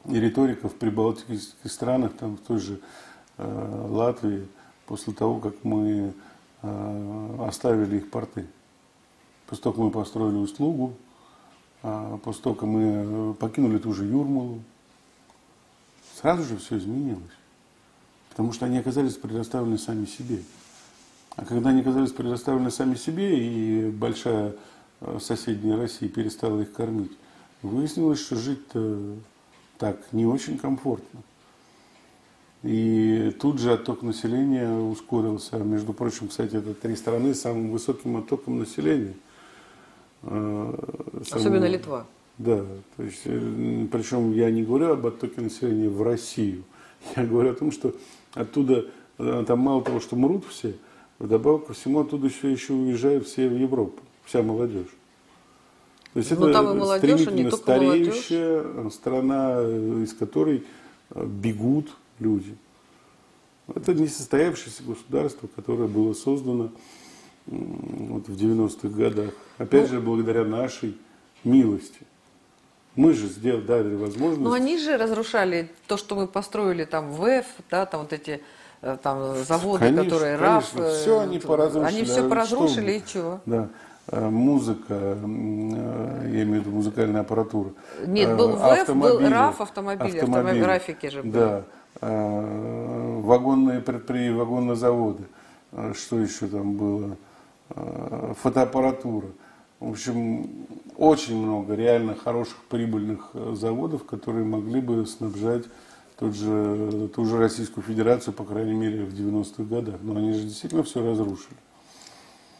[0.06, 2.80] и риторика в прибалтийских странах, там в той же
[3.38, 4.46] э, Латвии,
[4.86, 6.12] после того, как мы
[6.62, 8.46] э, оставили их порты.
[9.46, 10.94] После того, как мы построили услугу,
[11.82, 14.60] э, после того, как мы покинули ту же Юрмалу,
[16.20, 17.22] сразу же все изменилось.
[18.30, 20.42] Потому что они оказались предоставлены сами себе.
[21.36, 24.54] А когда они оказались предоставлены сами себе, и большая
[25.00, 27.12] э, соседняя Россия перестала их кормить,
[27.62, 29.16] выяснилось, что жить-то
[29.78, 31.20] так не очень комфортно.
[32.62, 35.58] И тут же отток населения ускорился.
[35.58, 39.14] Между прочим, кстати, это три страны с самым высоким оттоком населения.
[40.22, 40.74] Э,
[41.30, 42.06] Особенно Литва.
[42.38, 42.64] Да,
[42.96, 46.64] то есть, э, причем я не говорю об оттоке населения в Россию.
[47.16, 47.94] Я говорю о том, что
[48.32, 48.86] оттуда,
[49.18, 50.74] э, там мало того, что мрут все,
[51.18, 54.88] вдобавок ко всему оттуда еще, еще уезжают все в Европу, вся молодежь.
[56.14, 58.92] То есть ну, это там и молодежь, стремительно не стареющая молодежь.
[58.92, 59.60] страна,
[60.04, 60.64] из которой
[61.10, 62.56] э, бегут люди.
[63.74, 66.70] Это несостоявшееся государство, которое было создано
[67.46, 69.30] вот в 90-х годах.
[69.58, 70.96] Опять ну, же, благодаря нашей
[71.42, 72.00] милости.
[72.94, 74.40] Мы же сделали, дали возможность.
[74.40, 78.40] Но они же разрушали то, что мы построили там в ВЭФ, да, там вот эти
[78.82, 80.92] э, там заводы, конечно, которые конечно, РАФ.
[80.94, 81.88] Все они поразрушили.
[81.88, 83.40] Они все поразрушили и чего?
[83.46, 83.68] Да.
[84.08, 87.70] Э, музыка, э, я имею в виду музыкальная аппаратура.
[88.06, 91.32] Нет, был ВЭФ, автомобили, был РАФ автомобили, автомобили, графики же были.
[91.32, 91.62] Да,
[92.02, 95.24] э, вагонные предприятия, вагонные заводы,
[95.94, 97.16] что еще там было,
[98.42, 99.28] фотоаппаратура.
[99.80, 100.50] В общем,
[100.98, 105.64] очень много реально хороших прибыльных заводов, которые могли бы снабжать
[106.18, 109.96] тот же, ту же Российскую Федерацию, по крайней мере, в 90-х годах.
[110.02, 111.56] Но они же действительно все разрушили.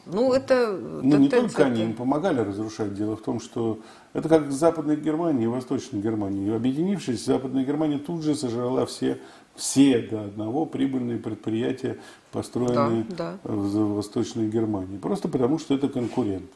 [0.07, 0.71] Ну, это...
[0.73, 2.95] Ну, не только они им помогали разрушать.
[2.95, 3.79] Дело в том, что
[4.12, 6.55] это как Западная Германия и Восточная Германия.
[6.55, 9.19] Объединившись, Западная Германия тут же сожрала все,
[9.55, 11.99] все до одного прибыльные предприятия,
[12.33, 13.51] построенные да, да.
[13.51, 14.99] в Восточной Германии.
[14.99, 16.51] Просто потому, что это конкурент.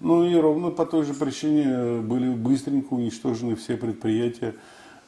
[0.00, 4.54] Ну и ровно по той же причине были быстренько уничтожены все предприятия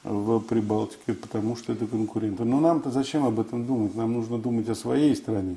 [0.04, 2.44] в Прибалтике, потому что это конкуренты.
[2.44, 3.94] Но нам-то зачем об этом думать?
[3.94, 5.56] Нам нужно думать о своей стране.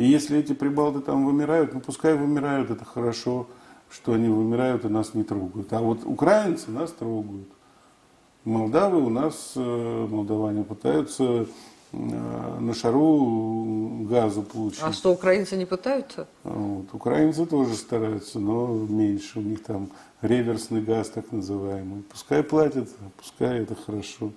[0.00, 3.46] И если эти прибалты там вымирают, ну пускай вымирают, это хорошо,
[3.90, 5.70] что они вымирают и нас не трогают.
[5.74, 7.48] А вот украинцы нас трогают.
[8.44, 11.44] Молдавы у нас, э, молдаване пытаются
[11.92, 11.96] э,
[12.60, 14.80] на шару газу получить.
[14.82, 16.26] А что, украинцы не пытаются?
[16.44, 16.86] Вот.
[16.94, 19.40] Украинцы тоже стараются, но меньше.
[19.40, 19.90] У них там
[20.22, 22.04] реверсный газ так называемый.
[22.04, 24.32] Пускай платят, пускай это хорошо.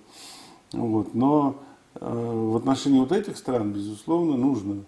[0.73, 1.13] Вот.
[1.13, 1.55] Но
[1.95, 4.83] э, в отношении вот этих стран, безусловно, нужно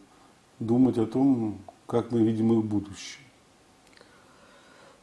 [0.59, 3.21] думать о том, как мы видим их будущее.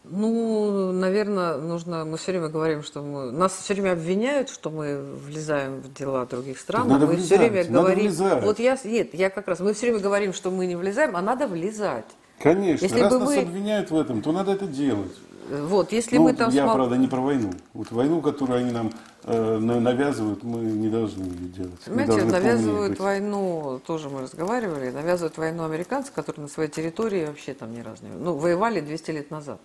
[0.05, 2.05] Ну, наверное, нужно.
[2.05, 6.27] Мы все время говорим, что мы нас все время обвиняют, что мы влезаем в дела
[6.27, 6.89] других стран.
[6.89, 8.05] надо мы влезать, все время надо говорим.
[8.07, 8.43] влезать.
[8.43, 9.61] Вот я нет, я как раз.
[9.61, 12.05] Мы все время говорим, что мы не влезаем, а надо влезать.
[12.41, 15.13] Конечно, Если раз бы нас мы- обвиняют в этом, то надо это делать.
[15.49, 17.53] Вот, если Ну, мы там я, смол- правда, не про войну.
[17.73, 18.93] Вот войну, которую они нам на-
[19.25, 21.81] навязывают, мы не должны ее делать.
[21.85, 27.73] Понимаете, навязывают войну, тоже мы разговаривали, навязывают войну американцы, которые на своей территории вообще там
[27.73, 28.11] ни разу не...
[28.11, 29.61] Ну, воевали 200 лет назад.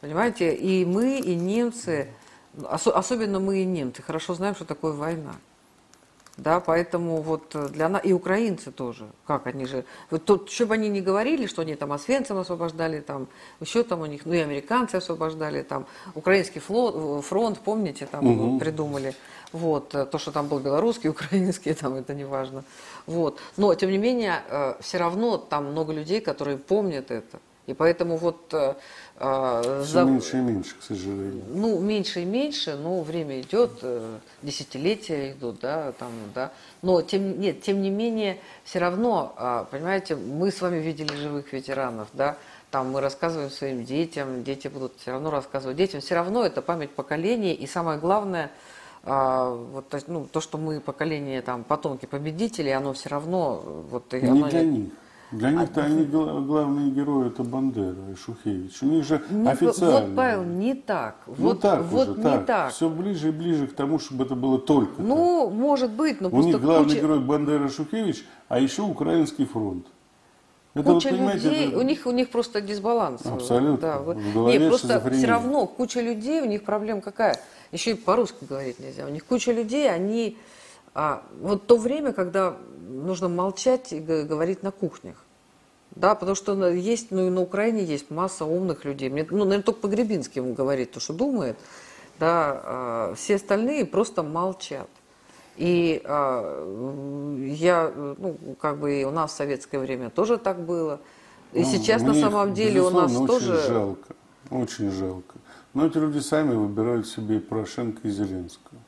[0.00, 2.08] Понимаете, и мы, и немцы,
[2.56, 5.34] осо- особенно мы и немцы, хорошо знаем, что такое война.
[6.40, 10.72] Да, поэтому вот для нас, и украинцы тоже, как они же, вот тут, что бы
[10.74, 13.28] они ни говорили, что они там Освенцим освобождали, там,
[13.60, 18.58] еще там у них, ну и американцы освобождали, там, украинский флот, фронт, помните, там Мгм.
[18.58, 19.14] придумали,
[19.52, 22.64] вот, э, то, что там был белорусский, украинский, там, это не важно,
[23.06, 24.42] вот, но, тем не менее,
[24.80, 28.74] все равно там много людей, которые помнят это, и поэтому вот э,
[29.18, 31.44] э, Все за- меньше и меньше, к сожалению.
[31.48, 36.52] ну, меньше и меньше, но время идет, э, десятилетия идут, да, там, да.
[36.82, 41.52] Но тем, нет, тем не менее, все равно, а, понимаете, мы с вами видели живых
[41.52, 42.36] ветеранов, да,
[42.70, 46.90] там мы рассказываем своим детям, дети будут все равно рассказывать детям, все равно это память
[46.90, 48.50] поколений, и самое главное,
[49.04, 54.20] а, вот, ну, то, что мы поколение, там, потомки победителей, оно все равно, вот, и
[54.20, 54.92] Не оно для них.
[55.32, 58.82] Для них-то они гла- главные герои это Бандера и Шухевич.
[58.82, 60.00] У них же Не- официально.
[60.08, 61.16] Вот, Павел, не так.
[61.26, 62.46] Ну Вот, так вот уже, не так.
[62.46, 62.72] так.
[62.72, 65.06] Все ближе и ближе к тому, чтобы это было только так.
[65.06, 69.86] Ну, может быть, но У них главный куча- герой Бандера Шухевич, а еще Украинский фронт.
[70.74, 73.26] Это Куча вот, людей, это- у них у них просто дисбаланс.
[73.26, 73.76] Абсолютно.
[73.78, 77.36] Да, вы- В голове Нет, просто все равно куча людей, у них проблема какая?
[77.72, 79.04] Еще и по-русски говорить нельзя.
[79.06, 80.36] У них куча людей, они
[80.94, 82.56] а, вот то время, когда
[82.88, 85.16] нужно молчать и говорить на кухнях.
[85.96, 89.08] Да, потому что на- есть, ну и на Украине есть масса умных людей.
[89.08, 91.56] Мне, ну, наверное, только Погребинский ему говорит то, что думает.
[92.18, 94.88] Да, а, все остальные просто молчат.
[95.56, 101.00] И а, я, ну, как бы и у нас в советское время тоже так было.
[101.52, 103.54] И Ну, сейчас на самом деле у нас безусловно, тоже...
[103.54, 104.14] Очень жалко.
[104.50, 105.34] Очень жалко.
[105.74, 108.78] Но эти люди сами выбирают себе и Порошенко и Зеленского.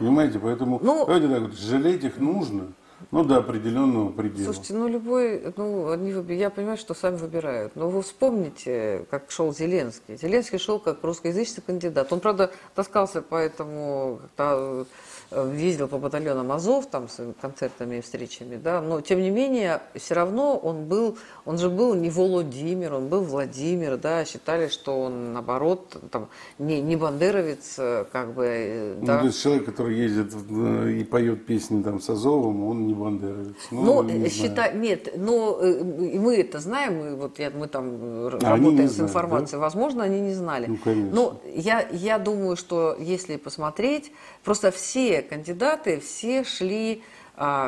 [0.00, 2.72] Понимаете, поэтому Ну- давайте так вот, жалеть их нужно,
[3.10, 4.44] но до определенного предела.
[4.46, 9.30] Слушайте, ну любой, ну они, выби- я понимаю, что сами выбирают, но вы вспомните, как
[9.30, 10.16] шел Зеленский.
[10.16, 12.10] Зеленский шел как русскоязычный кандидат.
[12.14, 14.84] Он, правда, таскался по этому, как-то, э,
[15.30, 20.14] ездил по батальонам Азов, там, с концертами и встречами, да, но тем не менее, все
[20.14, 25.32] равно он был, он же был не Володимир, он был Владимир, да, считали, что он,
[25.32, 29.20] наоборот, там, не, не бандеровец, э, как бы, э, Ну, да.
[29.20, 33.54] то есть человек, который ездит э, и поет песни там с Азовом, он не бандеровец.
[33.70, 37.98] Ну, Ну, не считай, нет, но и мы это знаем, мы, вот я, мы там
[38.00, 40.66] А работаем с знают, информацией, возможно, они не знали.
[40.66, 41.14] Ну, конечно.
[41.14, 44.12] Но я, я думаю, что если посмотреть,
[44.42, 47.02] просто все кандидаты, все шли,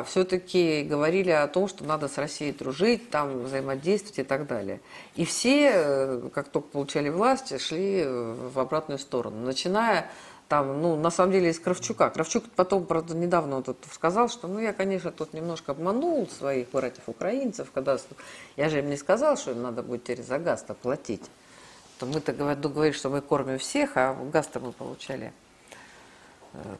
[0.05, 4.81] все-таки говорили о том, что надо с Россией дружить, там взаимодействовать и так далее.
[5.15, 10.11] И все, э, как только получали власть, шли э, в обратную сторону, начиная
[10.47, 12.11] там, ну, на самом деле, из Кравчука.
[12.11, 16.69] Кравчук потом, правда, недавно вот тут сказал, что, ну, я, конечно, тут немножко обманул своих
[16.69, 17.97] братьев-украинцев, когда
[18.55, 21.23] я же им не сказал, что им надо будет теперь за газ-то платить.
[21.97, 25.33] То мы-то говор- говорили, что мы кормим всех, а газ-то мы получали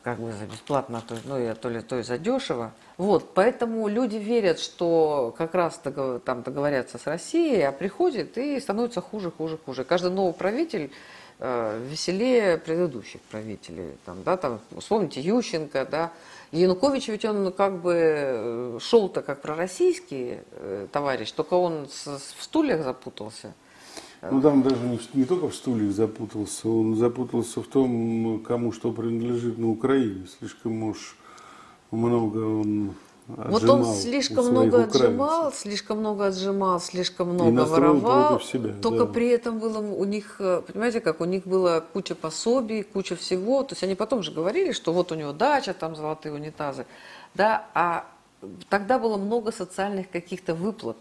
[0.04, 2.72] как бы за бесплатно, то, ну, и то ли то и за дешево.
[2.98, 8.60] Вот, поэтому люди верят, что как раз догов- там договорятся с Россией, а приходит и
[8.60, 9.84] становится хуже, хуже, хуже.
[9.84, 10.92] Каждый новый правитель
[11.40, 13.98] э, веселее предыдущих правителей.
[14.06, 16.12] Там, да, там, вспомните Ющенко, да.
[16.52, 22.06] Янукович ведь он как бы э, шел-то как пророссийский э, товарищ, только он с-
[22.38, 23.54] в стульях запутался.
[24.32, 28.92] Ну, там даже не, не только в стульях запутался, он запутался в том, кому что
[28.92, 30.28] принадлежит на Украине.
[30.40, 31.18] Слишком уж
[31.92, 32.94] много он
[33.28, 38.42] вот он слишком много отжимал, слишком много отжимал, слишком много воровал.
[38.42, 39.14] Себя, только да.
[39.14, 43.64] при этом было у них, э, понимаете, как у них была куча пособий, куча всего.
[43.64, 46.86] То есть они потом же говорили, что вот у него дача, там золотые унитазы.
[47.34, 48.06] Да, а
[48.68, 50.98] тогда было много социальных каких-то выплат.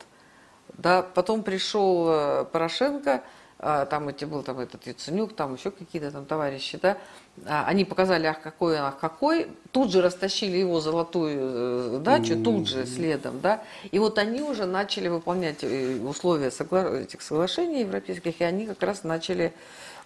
[0.79, 3.23] Да, потом пришел э, Порошенко,
[3.65, 6.99] а, там эти был там этот Яценюк, там еще какие-то там товарищи, да,
[7.47, 12.43] а, они показали, ах какой, ах какой, тут же растащили его золотую э, дачу, mm-hmm.
[12.43, 17.83] тут же следом, да, и вот они уже начали выполнять э, условия согла- этих соглашений
[17.83, 19.53] европейских, и они как раз начали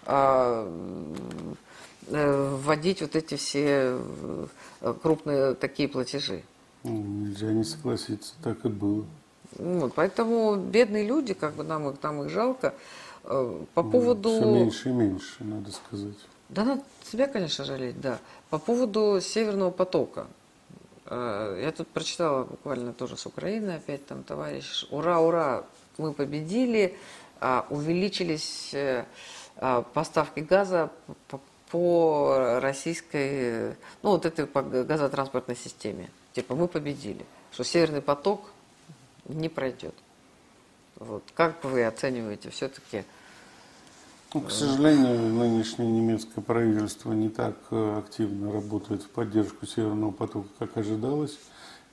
[0.05, 0.71] а,
[2.09, 3.97] э, вводить вот эти все
[5.01, 6.43] крупные такие платежи.
[6.83, 9.03] Ну, нельзя не согласиться, так и было.
[9.57, 12.73] Вот, поэтому бедные люди, как бы нам их, нам их жалко,
[13.27, 14.29] Э, по ну, поводу...
[14.29, 16.15] Все меньше и меньше, надо сказать.
[16.49, 18.19] Да, надо себя, конечно, жалеть, да.
[18.49, 20.27] По поводу Северного потока.
[21.05, 25.65] Э, я тут прочитала буквально тоже с Украины, опять там товарищ, ура, ура,
[25.97, 26.95] мы победили,
[27.39, 29.05] а, увеличились э,
[29.57, 30.91] а, поставки газа
[31.69, 36.09] по российской, ну вот этой по газотранспортной системе.
[36.31, 38.41] Типа мы победили, что Северный поток
[39.27, 39.95] не пройдет.
[40.95, 41.23] Вот.
[41.35, 43.03] Как вы оцениваете все-таки
[44.33, 50.49] ну, к сожалению, нынешнее немецкое правительство не так э, активно работает в поддержку Северного потока,
[50.59, 51.39] как ожидалось,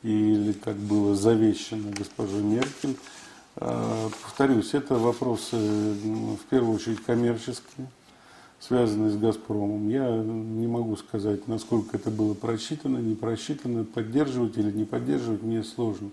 [0.03, 2.97] или как было завещено госпожой Меркель.
[3.57, 7.87] А, повторюсь, это вопросы в первую очередь коммерческие,
[8.59, 9.89] связанные с «Газпромом».
[9.89, 15.63] Я не могу сказать, насколько это было просчитано, не просчитано, поддерживать или не поддерживать мне
[15.63, 16.11] сложно.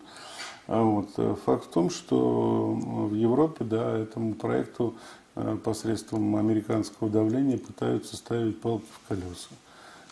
[0.67, 1.09] А вот.
[1.17, 4.95] Э, факт в том, что в Европе да, этому проекту
[5.33, 9.49] Э, посредством американского давления пытаются ставить палки в колеса.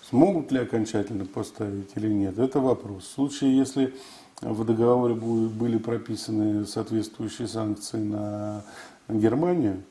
[0.07, 3.03] Смогут ли окончательно поставить или нет, это вопрос.
[3.03, 3.93] В случае, если
[4.39, 8.63] в договоре были прописаны соответствующие санкции на
[9.09, 9.83] Германию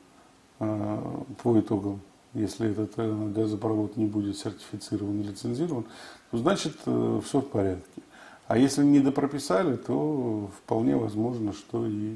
[0.59, 2.01] э, по итогам,
[2.33, 2.95] если этот
[3.33, 5.85] газопровод не будет сертифицирован и лицензирован,
[6.31, 8.01] то значит все в порядке.
[8.49, 12.15] А если не допрописали, то вполне возможно, что и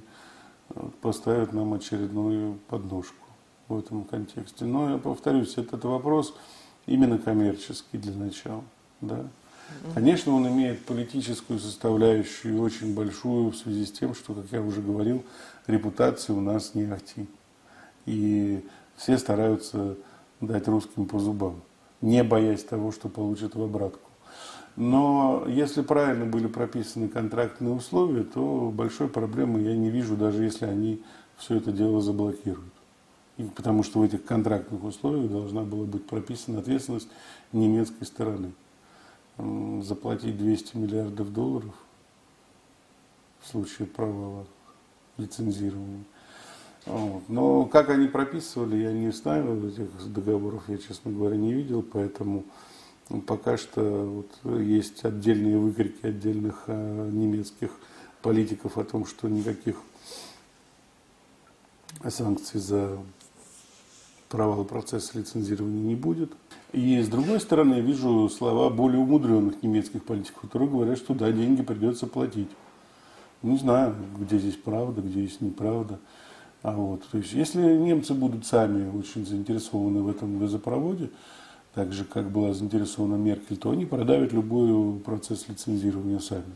[1.00, 3.28] поставят нам очередную подножку
[3.68, 4.66] в этом контексте.
[4.66, 6.36] Но я повторюсь, этот вопрос
[6.88, 8.64] именно коммерческий для начала.
[9.00, 9.28] Да?
[9.94, 14.82] Конечно, он имеет политическую составляющую очень большую в связи с тем, что, как я уже
[14.82, 15.24] говорил,
[15.68, 17.28] репутация у нас не ахти.
[18.08, 18.66] И
[18.98, 19.98] все стараются
[20.42, 21.62] дать русским по зубам,
[22.02, 24.03] не боясь того, что получат в обратку.
[24.76, 30.66] Но если правильно были прописаны контрактные условия, то большой проблемы я не вижу, даже если
[30.66, 31.04] они
[31.38, 32.74] все это дело заблокируют.
[33.38, 37.10] И потому что в этих контрактных условиях должна была быть прописана ответственность
[37.52, 38.52] немецкой стороны.
[39.82, 41.74] Заплатить 200 миллиардов долларов
[43.42, 44.46] в случае провала
[45.18, 46.04] лицензирования.
[46.86, 47.24] Вот.
[47.30, 52.44] Но как они прописывали, я не знаю, этих договоров я, честно говоря, не видел, поэтому
[53.28, 53.82] пока что
[54.44, 57.72] вот есть отдельные выкрики отдельных а, немецких
[58.22, 59.78] политиков о том, что никаких
[62.10, 62.98] санкций за
[64.30, 66.32] провал процесса лицензирования не будет.
[66.72, 71.32] И с другой стороны, я вижу слова более умудренных немецких политиков, которые говорят, что да,
[71.32, 72.50] деньги придется платить.
[73.44, 76.00] Не знаю, где здесь правда, где здесь неправда.
[76.64, 81.12] А вот, то есть, если немцы будут сами очень заинтересованы в этом газопроводе,
[81.74, 86.54] так же, как была заинтересована Меркель, то они продавят любой процесс лицензирования сами.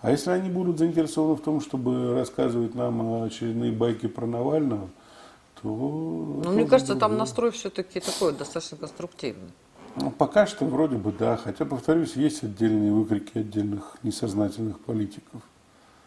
[0.00, 4.88] А если они будут заинтересованы в том, чтобы рассказывать нам очередные байки про Навального,
[5.60, 5.68] то...
[5.68, 9.50] Ну, мне кажется, там настрой все-таки такой, достаточно конструктивный.
[9.96, 11.36] Ну, пока что вроде бы да.
[11.36, 15.42] Хотя, повторюсь, есть отдельные выкрики отдельных несознательных политиков.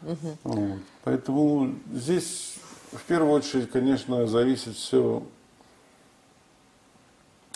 [0.04, 0.38] Угу.
[0.44, 0.80] Вот.
[1.04, 2.56] Поэтому здесь
[2.92, 5.24] в первую очередь, конечно, зависит все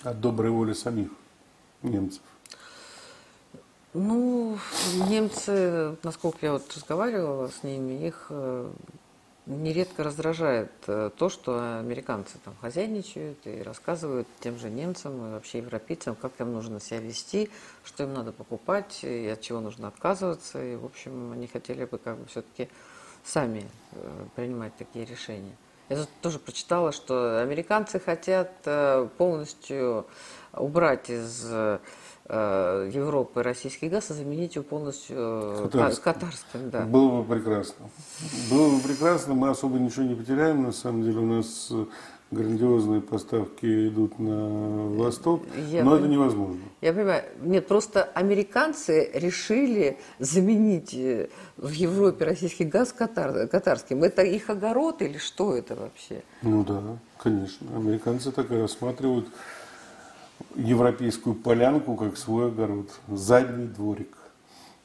[0.03, 1.09] от доброй воли самих
[1.81, 2.21] немцев?
[3.93, 4.57] Ну,
[5.09, 8.71] немцы, насколько я вот разговаривала с ними, их э,
[9.47, 15.59] нередко раздражает э, то, что американцы там хозяйничают и рассказывают тем же немцам и вообще
[15.59, 17.49] европейцам, как им нужно себя вести,
[17.83, 20.63] что им надо покупать и от чего нужно отказываться.
[20.63, 22.69] И, в общем, они хотели бы как бы все-таки
[23.23, 25.55] сами э, принимать такие решения.
[25.89, 30.05] Я тут тоже прочитала, что американцы хотят э, полностью
[30.53, 31.79] убрать из э,
[32.29, 36.03] Европы российский газ и заменить его полностью э, Катарским.
[36.03, 36.69] катарским.
[36.71, 36.81] Да.
[36.81, 37.89] Было бы прекрасно.
[38.51, 40.63] Было бы прекрасно, мы особо ничего не потеряем.
[40.63, 41.71] На самом деле у нас
[42.31, 46.59] грандиозные поставки идут на восток, Я но пон- это невозможно.
[46.81, 47.23] Я понимаю.
[47.41, 54.03] Нет, просто американцы решили заменить э, в Европе российский газ катар, катарским.
[54.03, 56.21] Это их огород или что это вообще?
[56.41, 56.81] Ну да,
[57.17, 57.67] конечно.
[57.75, 59.27] Американцы так и рассматривают
[60.55, 64.17] европейскую полянку как свой огород, задний дворик.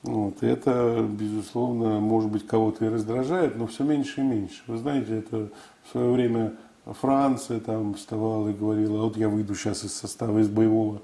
[0.03, 0.43] Вот.
[0.43, 4.63] И это, безусловно, может быть, кого-то и раздражает, но все меньше и меньше.
[4.67, 5.49] Вы знаете, это
[5.85, 6.55] в свое время
[6.85, 11.01] Франция там вставала и говорила, а вот я выйду сейчас из состава, из боевого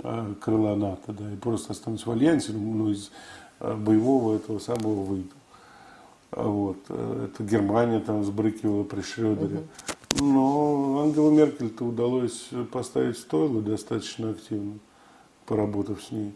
[0.00, 3.10] э, крыла НАТО, да, и просто останусь в альянсе, но из
[3.60, 5.34] э, боевого этого самого выйду.
[6.32, 6.78] А Вот.
[6.88, 9.62] э, Это Германия там сбрыкивала при Шрёдере.
[10.20, 14.74] Но Ангела Меркель-то удалось поставить стойло достаточно активно,
[15.46, 16.34] поработав с ней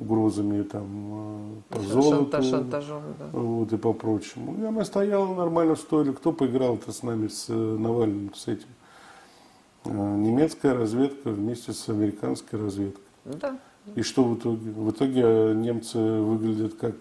[0.00, 3.26] угрозами там э, по золоту Шанта- шантажом, да.
[3.32, 4.56] вот, и по прочему.
[4.60, 6.12] И она стояла нормально в стойле.
[6.12, 8.68] Кто поиграл-то с нами, с э, Навальным, с этим?
[9.84, 13.02] Э, Немецкая разведка вместе с американской разведкой.
[13.24, 13.58] Ну Да.
[13.94, 14.70] И что в итоге?
[14.70, 15.22] В итоге
[15.54, 16.94] немцы выглядят как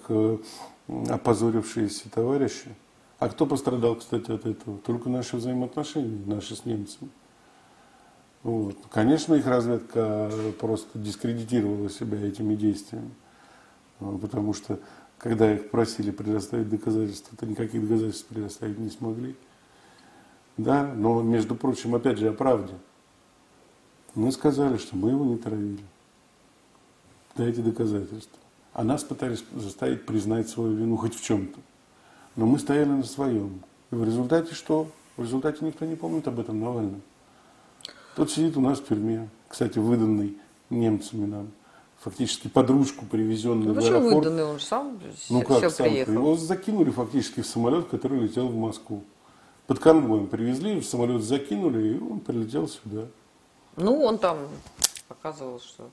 [1.09, 2.73] опозорившиеся товарищи.
[3.19, 4.77] А кто пострадал, кстати, от этого?
[4.85, 7.09] Только наши взаимоотношения, наши с немцами.
[8.47, 8.77] Вот.
[8.89, 13.11] Конечно, их разведка просто дискредитировала себя этими действиями.
[13.99, 14.79] А, Потому что,
[15.17, 19.35] когда их просили предоставить доказательства, то никаких доказательств предоставить не смогли.
[20.55, 22.73] Да, но, между прочим, опять же, о правде.
[24.15, 25.83] Мы сказали, что мы его не травили.
[27.35, 28.39] Дайте доказательства.
[28.71, 31.59] А нас пытались заставить признать свою вину хоть в чем-то.
[32.37, 33.59] Но мы стояли на своем.
[33.91, 34.87] И в результате что?
[35.17, 37.01] В результате никто не помнит об этом Навальном.
[38.17, 40.35] Тот сидит у нас в тюрьме, кстати, выданный
[40.71, 41.51] немцами нам.
[41.99, 44.15] Фактически под ручку привезенный Ну, в почему аэропорт.
[44.15, 44.43] выданный?
[44.43, 44.99] Он же сам
[45.29, 46.13] Ну все как сам приехал.
[46.13, 49.03] Его закинули фактически в самолет, который летел в Москву.
[49.67, 53.05] Под конвоем привезли, в самолет закинули, и он прилетел сюда.
[53.75, 54.39] Ну, он там
[55.07, 55.87] показывал, что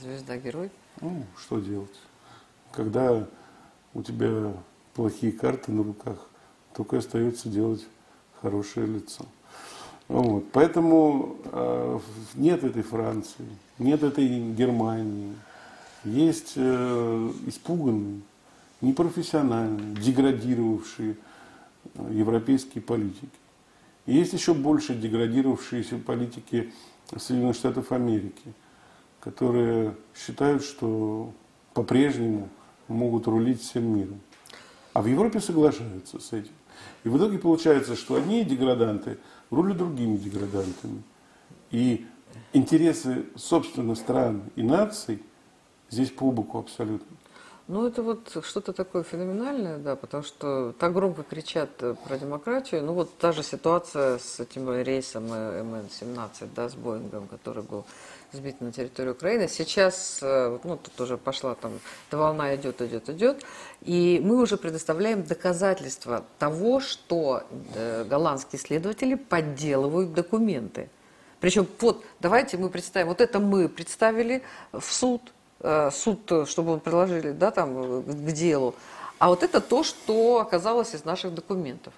[0.00, 0.70] звезда-герой.
[1.00, 1.98] Ну, что делать?
[2.70, 3.26] Когда
[3.94, 4.52] у тебя
[4.94, 6.18] плохие карты на руках,
[6.72, 7.84] только остается делать
[8.40, 9.24] хорошее лицо.
[10.12, 10.44] Вот.
[10.52, 11.98] Поэтому э,
[12.34, 13.46] нет этой Франции,
[13.78, 15.32] нет этой Германии.
[16.04, 18.20] Есть э, испуганные,
[18.82, 21.16] непрофессиональные, деградировавшие
[21.94, 23.30] э, европейские политики.
[24.04, 26.70] И есть еще больше деградировавшиеся политики
[27.16, 28.52] Соединенных Штатов Америки,
[29.18, 31.32] которые считают, что
[31.72, 32.50] по-прежнему
[32.86, 34.20] могут рулить всем миром.
[34.92, 36.52] А в Европе соглашаются с этим.
[37.04, 39.16] И в итоге получается, что одни деграданты
[39.52, 41.02] рулят другими деградантами.
[41.70, 42.06] И
[42.52, 45.22] интересы, собственно, стран и наций
[45.90, 47.16] здесь по боку абсолютно.
[47.68, 52.82] Ну, это вот что-то такое феноменальное, да, потому что так громко кричат э, про демократию.
[52.82, 57.84] Ну, вот та же ситуация с этим рейсом э, МН-17, да, с Боингом, который был
[58.32, 59.48] сбит на территории Украины.
[59.48, 61.72] Сейчас, э, ну, тут уже пошла там,
[62.08, 63.44] эта волна идет, идет, идет.
[63.82, 67.42] И мы уже предоставляем доказательства того, что
[67.74, 70.88] э, голландские следователи подделывают документы.
[71.40, 75.20] Причем вот давайте мы представим, вот это мы представили в суд,
[75.60, 78.74] э, суд, чтобы он приложили, да, там, к делу.
[79.18, 81.92] А вот это то, что оказалось из наших документов.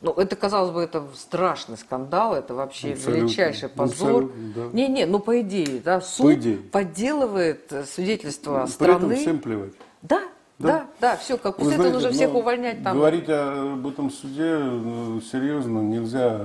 [0.00, 3.20] Ну, это, казалось бы, это страшный скандал, это вообще Абсолютно.
[3.20, 4.24] величайший позор.
[4.24, 4.62] Абсолютно, да.
[4.72, 6.58] Не-не, ну по идее, да, суд идее.
[6.58, 8.96] подделывает э, свидетельство При страны.
[9.12, 9.72] этом всем плевать.
[10.02, 10.20] Да,
[10.60, 10.68] Да.
[10.68, 12.96] да, да, все, как после этого нужно всех ну, увольнять там.
[12.96, 16.42] Говорить об этом суде ну, серьезно нельзя,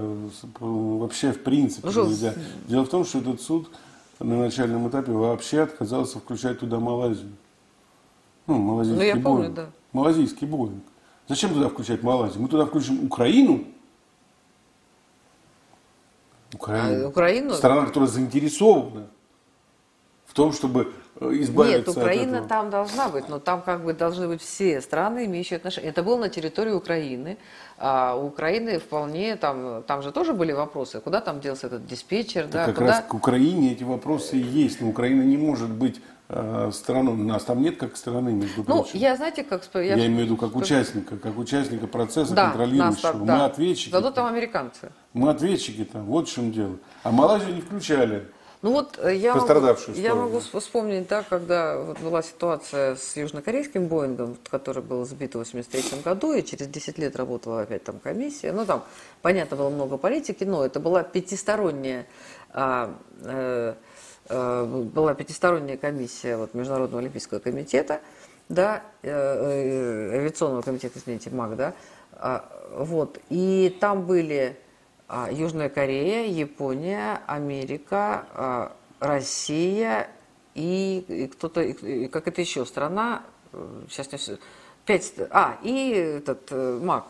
[0.59, 2.33] вообще в принципе Ну нельзя.
[2.67, 3.69] Дело в том, что этот суд
[4.19, 7.33] на начальном этапе вообще отказался включать туда Малайзию.
[8.47, 9.55] Ну, малазийский Ну, я помню, Боинг.
[9.55, 9.65] да.
[9.93, 10.83] Малазийский Боинг.
[11.27, 12.41] Зачем туда включать Малайзию?
[12.41, 13.65] Мы туда включим Украину.
[16.53, 17.05] Украину.
[17.05, 17.53] А Украину?
[17.53, 19.07] Страна, которая заинтересована
[20.25, 22.47] в том, чтобы избавиться Нет, от Украина этого.
[22.49, 25.91] там должна быть, но там как бы должны быть все страны, имеющие отношение.
[25.91, 27.37] Это было на территории Украины.
[27.77, 30.99] А у Украины вполне там, там же тоже были вопросы.
[31.01, 32.65] Куда там делся этот диспетчер, да?
[32.65, 32.87] как Куда?
[32.87, 34.79] раз к Украине эти вопросы есть.
[34.81, 35.99] Но Украина не может быть
[36.29, 37.13] э, страной.
[37.13, 38.99] У нас там нет как страны, между Ну, прочим.
[38.99, 39.63] я, знаете, как...
[39.73, 43.01] Я, я- имею в виду как участника, как участника процесса, Да, нас контролирующего.
[43.01, 43.45] так, Мы да.
[43.45, 43.91] ответчики.
[43.91, 44.91] Зато там американцы.
[45.13, 46.77] Мы ответчики там, вот в чем дело.
[47.03, 48.27] А Малайзию не включали.
[48.63, 49.45] Ну вот э, я, могу,
[50.01, 55.35] я могу вс- вспомнить, да, когда вот была ситуация с южнокорейским Боингом, который был сбит
[55.35, 58.53] в 83 году, и через 10 лет работала опять там комиссия.
[58.53, 58.85] Ну там,
[59.21, 62.05] понятно, было много политики, но это была пятисторонняя,
[62.51, 63.73] а, э,
[64.29, 67.99] была пятисторонняя комиссия вот, Международного олимпийского комитета,
[68.47, 71.73] да, авиационного комитета, извините, МАК, да,
[72.13, 74.62] а, вот, и там были а,
[75.31, 80.09] Южная Корея, Япония, Америка, а, Россия
[80.55, 81.73] и, кто-то,
[82.11, 83.23] как это еще страна,
[83.89, 84.37] сейчас не все,
[84.85, 87.05] пять, а, и этот э, МАК,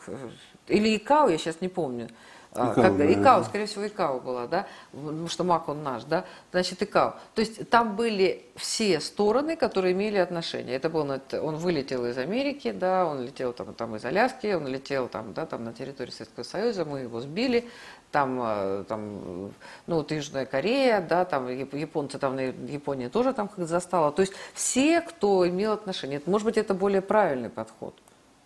[0.68, 2.10] или ИКАО, я сейчас не помню.
[2.56, 3.44] А, ИКАО, как, да, ИКАО, да.
[3.44, 7.16] скорее всего, ИКАО была, да, потому что МАК он наш, да, значит, ИКАО.
[7.34, 10.76] То есть там были все стороны, которые имели отношение.
[10.76, 15.08] Это был, он вылетел из Америки, да, он летел там, там из Аляски, он летел
[15.08, 17.68] там, да, там на территории Советского Союза, мы его сбили,
[18.12, 19.52] там, э, там,
[19.88, 24.12] ну, вот Южная Корея, да, там японцы, там, Япония тоже там как застала.
[24.12, 27.96] То есть все, кто имел отношение, может быть, это более правильный подход,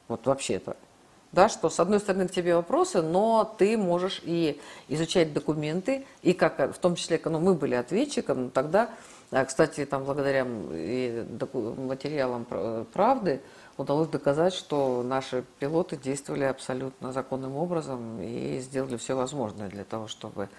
[0.08, 0.78] вот вообще-то
[1.38, 6.34] да, что с одной стороны к тебе вопросы, но ты можешь и изучать документы, и
[6.34, 8.90] как, в том числе, ну, мы были ответчиком, тогда,
[9.30, 12.48] а, кстати, там благодаря материалам
[12.92, 13.40] правды
[13.78, 20.08] удалось доказать, что наши пилоты действовали абсолютно законным образом и сделали все возможное для того,
[20.08, 20.50] чтобы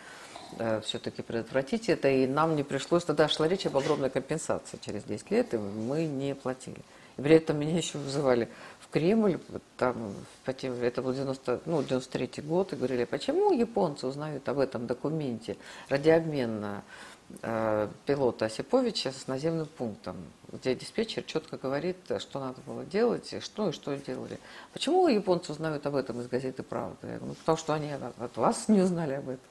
[0.61, 5.03] э, все-таки предотвратить это, и нам не пришлось, тогда шла речь об огромной компенсации через
[5.03, 6.85] 10 лет, и мы не платили.
[7.19, 8.49] И при этом меня еще вызывали
[8.81, 9.39] в Кремль,
[9.77, 10.15] там,
[10.47, 15.57] это был 90, ну, 93 год, и говорили, почему японцы узнают об этом документе
[15.89, 16.85] радиообмена
[17.43, 20.17] э, пилота Осиповича с наземным пунктом,
[20.53, 24.39] где диспетчер четко говорит, что надо было делать, и что и что делали.
[24.73, 26.99] Почему японцы узнают об этом из газеты «Правда»?
[27.03, 29.45] Я говорю, ну, потому что они от, вас не узнали об этом.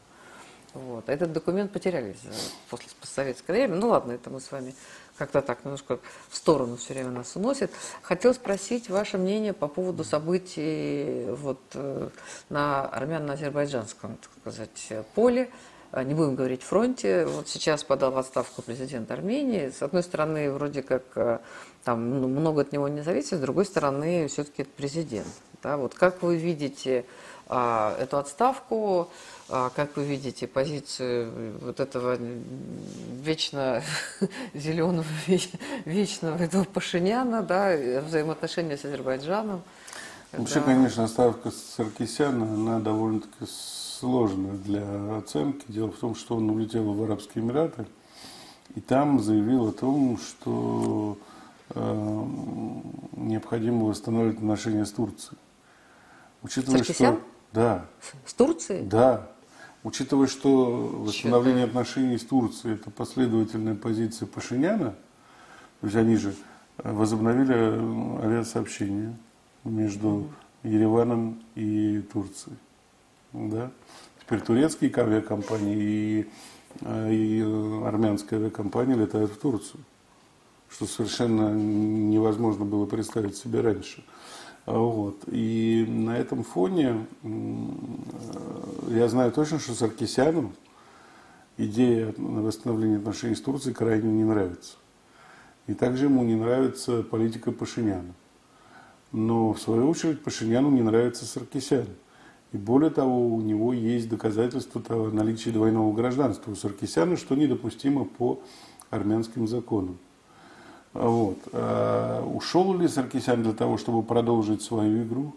[0.73, 1.09] Вот.
[1.09, 2.21] Этот документ потерялись
[2.69, 3.79] после постсоветского времени.
[3.79, 4.75] Ну ладно, это мы с вами
[5.17, 5.99] как-то так немножко
[6.29, 7.71] в сторону все время нас уносит.
[8.01, 12.09] Хотел спросить ваше мнение по поводу событий вот, э,
[12.49, 15.49] на армяно-азербайджанском, так сказать, поле.
[15.91, 17.25] Э, не будем говорить фронте.
[17.25, 19.69] Вот сейчас подал в отставку президент Армении.
[19.69, 21.39] С одной стороны, вроде как э,
[21.83, 25.27] там ну, много от него не зависит, с другой стороны, все-таки это президент.
[25.63, 25.77] Да?
[25.77, 27.05] Вот как вы видите
[27.47, 29.09] а, эту отставку?
[29.49, 32.17] А как вы видите позицию вот этого
[33.23, 33.81] вечно
[34.53, 35.05] зеленого,
[35.85, 39.61] вечного этого Пашиняна, да, взаимоотношения с Азербайджаном?
[40.33, 40.65] Вообще, да.
[40.65, 45.63] конечно, ставка Саркисяна, она довольно-таки сложная для оценки.
[45.69, 47.85] Дело в том, что он улетел в Арабские Эмираты
[48.75, 51.17] и там заявил о том, что
[51.69, 52.25] э,
[53.13, 55.37] необходимо восстановить отношения с Турцией.
[56.43, 57.15] Учитывая, Саркисян?
[57.15, 57.23] что
[57.53, 57.85] да.
[58.25, 58.85] С Турцией?
[58.85, 59.29] Да.
[59.87, 60.65] Учитывая, что
[61.05, 64.97] восстановление отношений с Турцией– это последовательная позиция Пашиняна,
[65.79, 66.35] то есть они же
[66.79, 69.15] э, возобновили э, авиасообщение
[69.63, 70.27] между
[70.63, 72.57] Ереваном и Турцией.
[73.31, 73.71] Да?
[74.19, 76.29] Теперь турецкие авиакомпании и,
[76.81, 77.41] э, и
[77.85, 79.79] армянская авиакомпания летают в Турцию,
[80.69, 84.03] что совершенно невозможно было представить себе раньше.
[84.67, 85.23] Вот.
[85.27, 87.07] И на этом фоне
[88.89, 90.51] я знаю точно, что Саркисяну
[91.57, 94.75] идея восстановления отношений с Турцией крайне не нравится.
[95.67, 98.13] И также ему не нравится политика Пашиняна.
[99.13, 101.87] Но в свою очередь Пашиняну не нравится Саркисян.
[102.51, 108.03] И более того, у него есть доказательства того, наличия двойного гражданства у Саркисяна, что недопустимо
[108.03, 108.41] по
[108.89, 109.97] армянским законам.
[110.97, 111.37] Вот.
[111.53, 115.35] А ушел ли Саркисян для того, чтобы продолжить свою игру?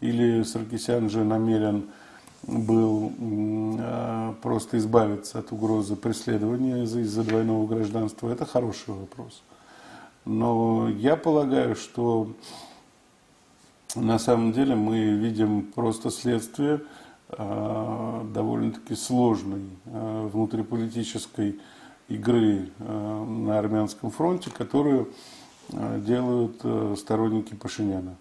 [0.00, 1.84] Или Саркисян же намерен
[2.44, 3.12] был
[3.78, 8.30] а, просто избавиться от угрозы преследования из-за двойного гражданства?
[8.30, 9.42] Это хороший вопрос.
[10.24, 12.32] Но я полагаю, что
[13.94, 16.80] на самом деле мы видим просто следствие
[17.28, 21.60] а, довольно-таки сложной внутриполитической
[22.14, 25.08] игры э, на армянском фронте, которую
[25.70, 28.16] э, делают э, сторонники Пашиняна.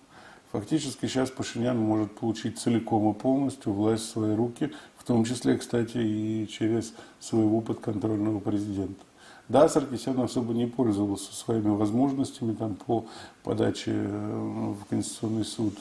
[0.51, 5.57] Фактически сейчас Пашинян может получить целиком и полностью власть в свои руки, в том числе,
[5.57, 9.03] кстати, и через своего подконтрольного президента.
[9.47, 13.05] Да, Саркисян особо не пользовался своими возможностями там, по
[13.43, 15.73] подаче в Конституционный суд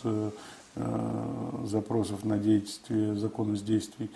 [1.64, 4.10] запросов на действие, законность действий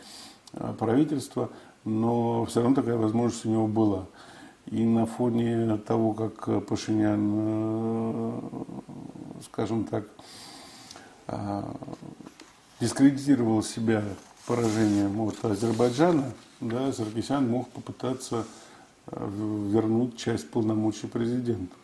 [0.78, 1.50] правительства
[1.84, 4.06] но все равно такая возможность у него была.
[4.66, 8.40] И на фоне того, как Пашинян, э,
[9.44, 10.04] скажем так,
[11.28, 11.62] э,
[12.80, 14.02] дискредитировал себя
[14.46, 18.46] поражением от Азербайджана, да, Саркисян мог попытаться
[19.06, 19.30] э,
[19.70, 21.74] вернуть часть полномочий президенту.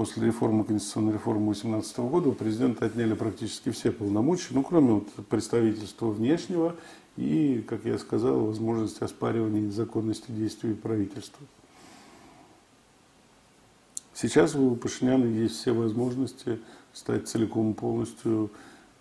[0.00, 5.12] После реформы, конституционной реформы 2018 года у президента отняли практически все полномочия, ну, кроме вот
[5.26, 6.74] представительства внешнего
[7.18, 11.46] и, как я сказал, возможность оспаривания законности действий правительства.
[14.14, 16.60] Сейчас у Пашиняна есть все возможности
[16.94, 18.50] стать целиком и полностью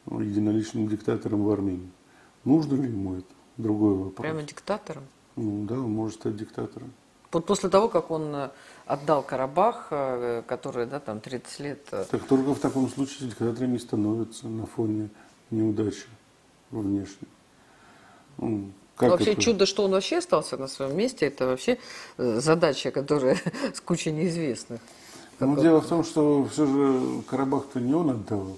[0.05, 1.91] ну, единоличным диктатором в Армении.
[2.43, 3.33] Нужно ли ему это?
[3.55, 4.17] другой вопрос.
[4.17, 5.03] Прямо диктатором?
[5.37, 6.91] Ну да, он может стать диктатором.
[7.31, 8.49] Вот после того, как он э,
[8.85, 11.79] отдал Карабах, э, который, да, там 30 лет...
[11.91, 15.09] Э, так только в таком случае диктаторами становятся на фоне
[15.51, 16.07] неудачи
[16.71, 17.27] внешней.
[18.37, 19.41] Ну, как вообще это?
[19.41, 21.77] чудо, что он вообще остался на своем месте, это вообще
[22.17, 23.37] задача, которая
[23.73, 24.81] с кучей неизвестных.
[25.39, 28.57] Ну, дело в том, что все же Карабах-то не он отдавал.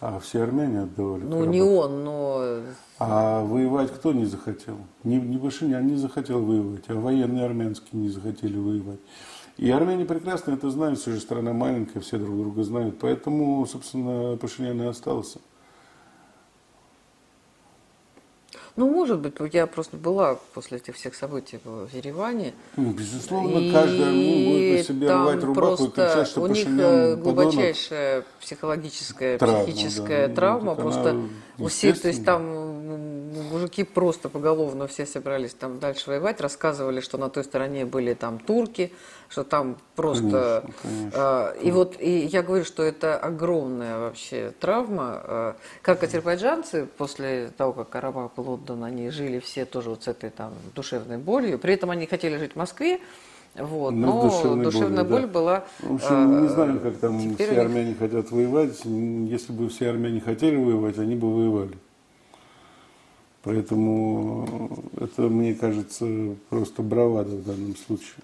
[0.00, 1.24] А все армяне отдавали.
[1.24, 1.52] Ну, Карабах.
[1.52, 2.60] не он, но...
[2.98, 4.76] А воевать кто не захотел?
[5.04, 9.00] Не, не Пашинян не захотел воевать, а военные армянские не захотели воевать.
[9.58, 12.98] И армяне прекрасно это знают, все же страна маленькая, все друг друга знают.
[12.98, 15.38] Поэтому, собственно, Пашинян и остался.
[18.76, 22.54] Ну, может быть, я просто была после этих всех событий в Ереване.
[22.76, 26.66] Ну, безусловно, и каждый армян будет на себе рвать рубаху и кричать, что У них
[26.66, 30.34] э, глубочайшая психологическая, травма, психическая да.
[30.34, 30.74] травма.
[30.74, 31.20] Ну, просто
[31.68, 37.28] все, то есть там мужики просто поголовно все собрались там дальше воевать, рассказывали, что на
[37.28, 38.92] той стороне были там турки,
[39.28, 40.62] что там просто...
[40.62, 41.54] Конечно, конечно.
[41.54, 45.22] Э, и вот и я говорю, что это огромная вообще травма.
[45.24, 45.52] Э,
[45.82, 50.30] как азербайджанцы после того, как Карабах был отдан, они жили все тоже вот с этой
[50.30, 51.58] там душевной болью.
[51.58, 53.00] При этом они хотели жить в Москве,
[53.56, 55.28] вот, ну, но душевная, душевная боль, боль да.
[55.28, 55.64] была...
[55.80, 58.84] В общем, не знаю, как там все армяне хотят воевать.
[58.84, 61.76] Если бы все армяне хотели воевать, они бы воевали.
[63.42, 68.22] Поэтому это, мне кажется, просто бравада в данном случае.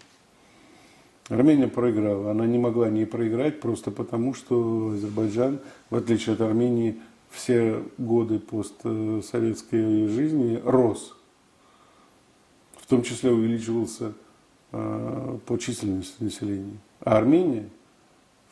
[1.29, 2.31] Армения проиграла.
[2.31, 5.61] Она не могла не проиграть просто потому, что Азербайджан,
[5.91, 7.01] в отличие от Армении,
[7.31, 11.17] все годы постсоветской жизни рос.
[12.77, 14.13] В том числе увеличивался
[14.71, 16.79] э, по численности населения.
[17.01, 17.69] А Армения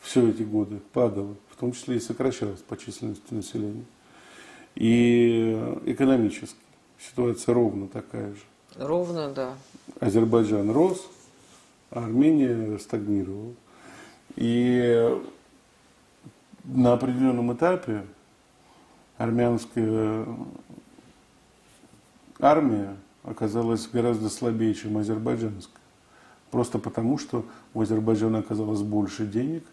[0.01, 3.85] все эти годы падала, в том числе и сокращалась по численности населения.
[4.75, 6.59] И экономически
[6.99, 8.41] ситуация ровно такая же.
[8.77, 9.53] Ровно, да.
[9.99, 11.07] Азербайджан рос,
[11.91, 13.53] а Армения стагнировала.
[14.35, 15.17] И
[16.65, 18.03] на определенном этапе
[19.17, 20.27] армянская
[22.39, 25.81] армия оказалась гораздо слабее, чем азербайджанская.
[26.51, 29.65] Просто потому, что у Азербайджана оказалось больше денег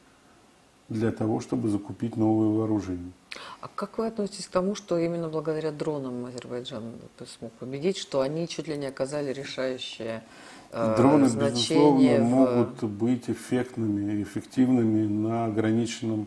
[0.93, 3.12] для того, чтобы закупить новые вооружения.
[3.61, 6.93] А как вы относитесь к тому, что именно благодаря дронам Азербайджан
[7.26, 10.22] смог победить, что они чуть ли не оказали решающее
[10.70, 12.22] э, Дроны, безусловно, в...
[12.22, 16.26] могут быть эффектными, эффективными на ограниченном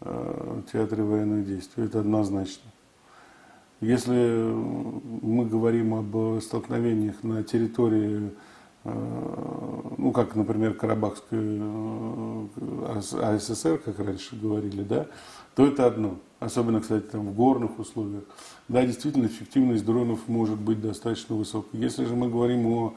[0.00, 1.84] э, театре военных действий.
[1.84, 2.70] Это однозначно.
[3.80, 8.30] Если мы говорим об столкновениях на территории
[8.84, 12.46] ну, как, например, Карабахской э,
[13.20, 15.06] АССР, как раньше говорили, да,
[15.54, 16.16] то это одно.
[16.40, 18.24] Особенно, кстати, там в горных условиях.
[18.68, 21.78] Да, действительно, эффективность дронов может быть достаточно высокой.
[21.78, 22.94] Если же мы говорим о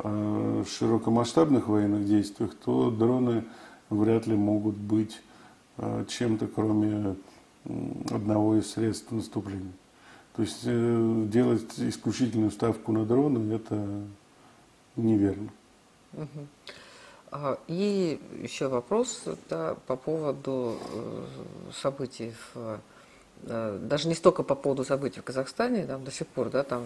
[0.00, 3.44] э, широкомасштабных военных действиях, то дроны
[3.88, 5.20] вряд ли могут быть
[6.08, 7.16] чем-то, кроме
[8.10, 9.72] одного из средств наступления.
[10.36, 10.62] То есть
[11.30, 14.02] делать исключительную ставку на дроны– это
[15.00, 15.50] неверно.
[16.12, 16.46] Угу.
[17.68, 21.24] И еще вопрос да, по поводу э,
[21.72, 22.80] событий в
[23.44, 26.84] э, даже не столько по поводу событий в Казахстане, там до сих пор, да, там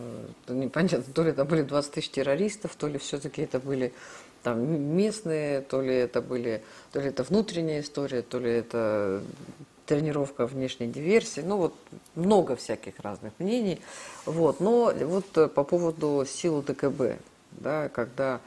[0.48, 3.94] непонятно, то ли это были 20 тысяч террористов, то ли все-таки это были
[4.42, 4.62] там
[4.96, 6.62] местные, то ли это были,
[6.92, 9.22] то ли это внутренняя история, то ли это
[9.86, 11.74] тренировка внешней диверсии, ну вот
[12.14, 13.80] много всяких разных мнений,
[14.26, 17.18] вот, но вот по поводу сил ДКБ,
[17.58, 18.40] да, когда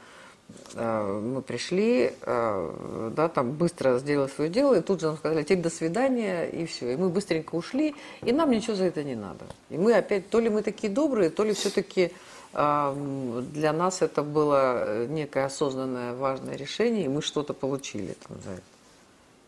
[0.74, 5.42] э, мы пришли, э, да, там быстро сделали свое дело, и тут же нам сказали,
[5.42, 6.92] теперь до свидания, и все.
[6.92, 9.46] И мы быстренько ушли, и нам ничего за это не надо.
[9.70, 12.12] И мы опять, то ли мы такие добрые, то ли все-таки
[12.52, 18.50] э, для нас это было некое осознанное важное решение, и мы что-то получили там за
[18.50, 18.62] это.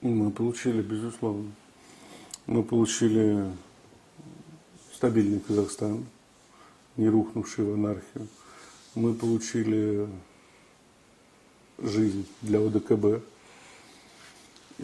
[0.00, 1.52] Мы получили, безусловно.
[2.46, 3.44] Мы получили
[4.94, 6.06] стабильный Казахстан,
[6.96, 8.28] не рухнувший в анархию
[8.94, 10.08] мы получили
[11.78, 13.22] жизнь для ОДКБ,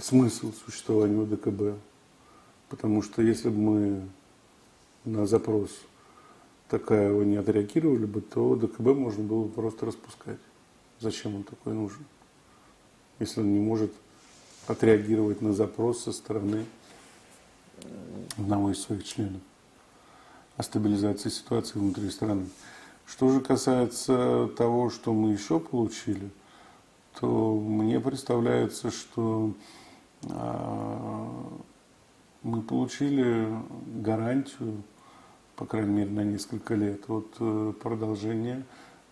[0.00, 1.78] смысл существования ОДКБ.
[2.68, 4.08] Потому что если бы мы
[5.04, 5.70] на запрос
[6.68, 10.38] такого не отреагировали бы, то ОДКБ можно было бы просто распускать.
[11.00, 12.04] Зачем он такой нужен?
[13.18, 13.92] Если он не может
[14.66, 16.66] отреагировать на запрос со стороны
[18.36, 19.40] одного из своих членов
[20.56, 22.46] о стабилизации ситуации внутри страны.
[23.06, 26.30] Что же касается того, что мы еще получили,
[27.20, 29.52] то мне представляется, что
[30.28, 31.58] а,
[32.42, 33.48] мы получили
[34.02, 34.82] гарантию
[35.56, 38.64] по крайней мере, на несколько лет от э, продолжения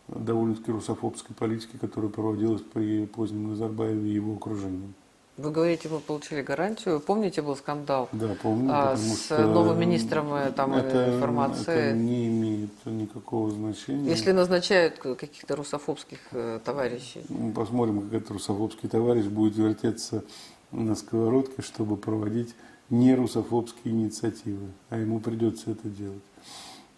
[0.08, 4.92] довольно-таки русофобской политики, которая проводилась при позднем Назарбаеве и его окружении.
[5.36, 7.00] Вы говорите, вы получили гарантию.
[7.00, 11.74] Помните, был скандал да, помню, а, с что новым министром э, там, это, информации?
[11.74, 14.08] Это не имеет никакого значения.
[14.08, 17.22] Если назначают каких-то русофобских э, товарищей.
[17.28, 20.22] Ну, посмотрим, как этот русофобский товарищ будет вертеться
[20.70, 22.54] на сковородке, чтобы проводить
[22.88, 26.22] не русофобские инициативы, а ему придется это делать.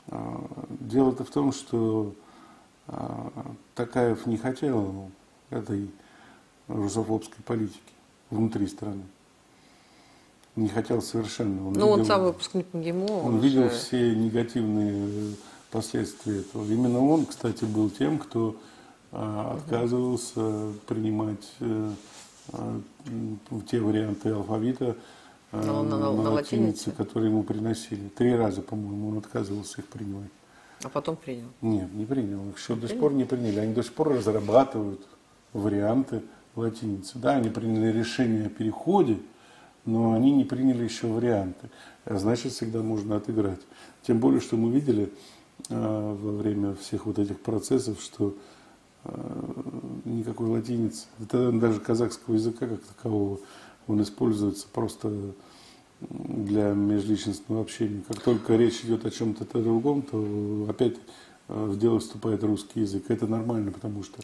[0.09, 0.45] А,
[0.81, 2.15] дело-то в том, что
[2.87, 3.33] а,
[3.75, 5.11] Такаев не хотел
[5.49, 5.91] этой
[6.69, 7.96] русофобской политики
[8.31, 9.03] внутри страны.
[10.57, 11.69] Не хотел совершенно.
[11.69, 13.05] Он ну, видел, он сам выпускник МГИМО.
[13.05, 15.37] Он, он видел все негативные
[15.71, 16.65] последствия этого.
[16.65, 18.57] Именно он, кстати, был тем, кто
[19.13, 22.81] а, отказывался принимать а,
[23.71, 24.97] те варианты алфавита
[25.53, 28.09] а, на, на, на, на латинице, которые ему приносили.
[28.09, 30.31] Три раза, по-моему, он отказывался их принимать.
[30.83, 31.49] А потом принял?
[31.61, 32.49] Нет, не принял.
[32.51, 33.59] Их еще до сих пор не приняли.
[33.59, 35.01] Они до сих пор разрабатывают
[35.53, 36.23] варианты
[36.57, 37.19] латиницы.
[37.19, 39.19] Да, они приняли решение о переходе,
[39.85, 41.71] но они не приняли еще варианты.
[42.05, 43.61] А значит, всегда можно отыграть.
[44.03, 45.13] Тем более, что мы видели
[45.69, 48.35] э, во время всех вот этих процессов, что
[49.05, 49.53] э,
[50.05, 53.41] никакой латиницы, это даже казахского языка как такового,
[53.87, 55.13] он используется просто
[56.01, 58.03] для межличностного общения.
[58.07, 60.97] Как только речь идет о чем-то другом, то опять
[61.49, 63.05] э, в дело вступает русский язык.
[63.09, 64.21] Это нормально, потому что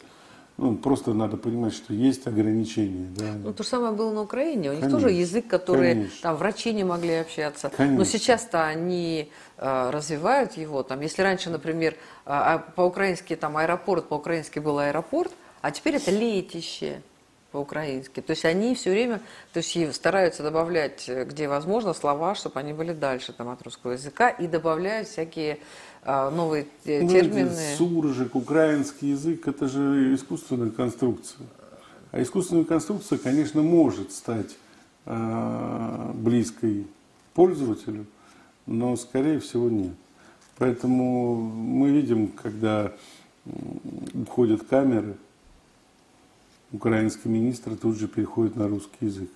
[0.58, 3.08] ну, просто надо понимать, что есть ограничения.
[3.16, 3.32] Да.
[3.42, 4.70] Ну, то же самое было на Украине.
[4.70, 6.18] У них конечно, тоже язык, который конечно.
[6.22, 7.70] там врачи не могли общаться.
[7.70, 7.98] Конечно.
[7.98, 10.82] Но сейчас-то они э, развивают его.
[10.82, 11.96] Там, если раньше, например,
[12.26, 15.32] э, по-украински там аэропорт, по-украински был аэропорт,
[15.62, 17.02] а теперь это летище
[17.52, 18.20] по-украински.
[18.20, 19.20] То есть они все время
[19.52, 23.92] то есть стараются добавлять, э, где возможно, слова, чтобы они были дальше там, от русского
[23.92, 25.58] языка, и добавляют всякие а,
[26.04, 27.56] новые ну, термины.
[27.76, 31.46] Суржик, украинский язык, это же искусственная конструкция.
[32.10, 34.56] А искусственная конструкция, конечно, может стать
[35.06, 36.86] э, близкой
[37.34, 38.06] пользователю,
[38.66, 39.94] но, скорее всего, нет.
[40.58, 42.92] Поэтому мы видим, когда
[44.14, 45.16] уходят камеры,
[46.72, 49.30] украинский министр тут же переходит на русский язык.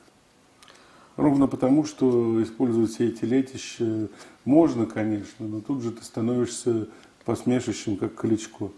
[1.16, 4.08] Ровно потому, что использовать все эти летища
[4.46, 6.88] можно, конечно, но тут же ты становишься
[7.26, 8.70] посмешищем, как Кличко.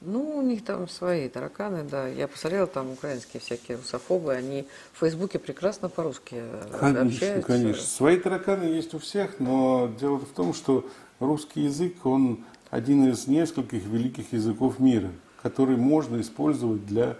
[0.00, 2.06] Ну, у них там свои тараканы, да.
[2.08, 6.42] Я посмотрела, там украинские всякие русофобы, они в Фейсбуке прекрасно по-русски
[6.80, 7.46] конечно, общаются.
[7.46, 10.88] Конечно, Свои тараканы есть у всех, но дело в том, что
[11.20, 15.10] русский язык, он один из нескольких великих языков мира,
[15.42, 17.16] который можно использовать для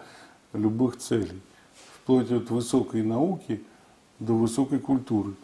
[0.52, 1.40] любых целей
[1.96, 3.62] вплоть от высокой науки
[4.20, 5.34] до высокой культуры.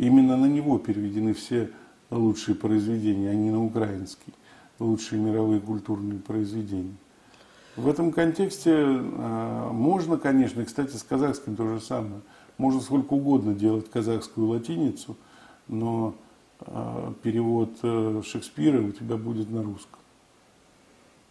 [0.00, 1.70] Именно на него переведены все
[2.10, 4.32] лучшие произведения, а не на украинский,
[4.78, 6.96] лучшие мировые культурные произведения.
[7.76, 12.22] В этом контексте э, можно, конечно, кстати, с казахским то же самое.
[12.56, 15.18] Можно сколько угодно делать казахскую латиницу,
[15.68, 16.14] но
[16.60, 19.99] э, перевод э, Шекспира у тебя будет на русском.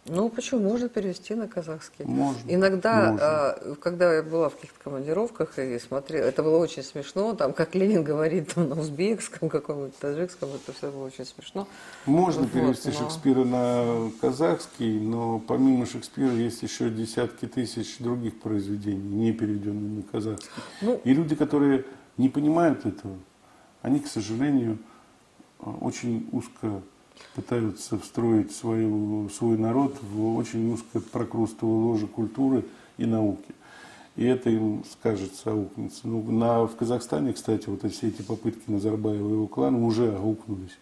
[0.06, 0.62] Ну, почему?
[0.62, 2.04] Можно перевести на казахский.
[2.06, 2.40] Можно.
[2.48, 3.18] Иногда, можно.
[3.20, 7.74] А, когда я была в каких-то командировках и смотрела, это было очень смешно, там, как
[7.74, 11.68] Ленин говорит там, на узбекском, каком-нибудь таджикском, это все было очень смешно.
[12.06, 12.94] Можно вот, перевести но...
[12.94, 20.10] Шекспира на казахский, но помимо Шекспира есть еще десятки тысяч других произведений, не переведенных на
[20.10, 20.50] казахский.
[20.80, 21.84] Ну, и люди, которые
[22.16, 23.16] не понимают этого,
[23.82, 24.78] они, к сожалению,
[25.58, 26.82] очень узко
[27.34, 32.64] пытаются встроить свою, свой народ в очень узкое прокрустовое ложе культуры
[32.98, 33.54] и науки.
[34.16, 36.00] И это им скажется, аукнется.
[36.04, 40.76] Ну, на, в Казахстане, кстати, вот все эти попытки Назарбаева и его клана уже аукнулись.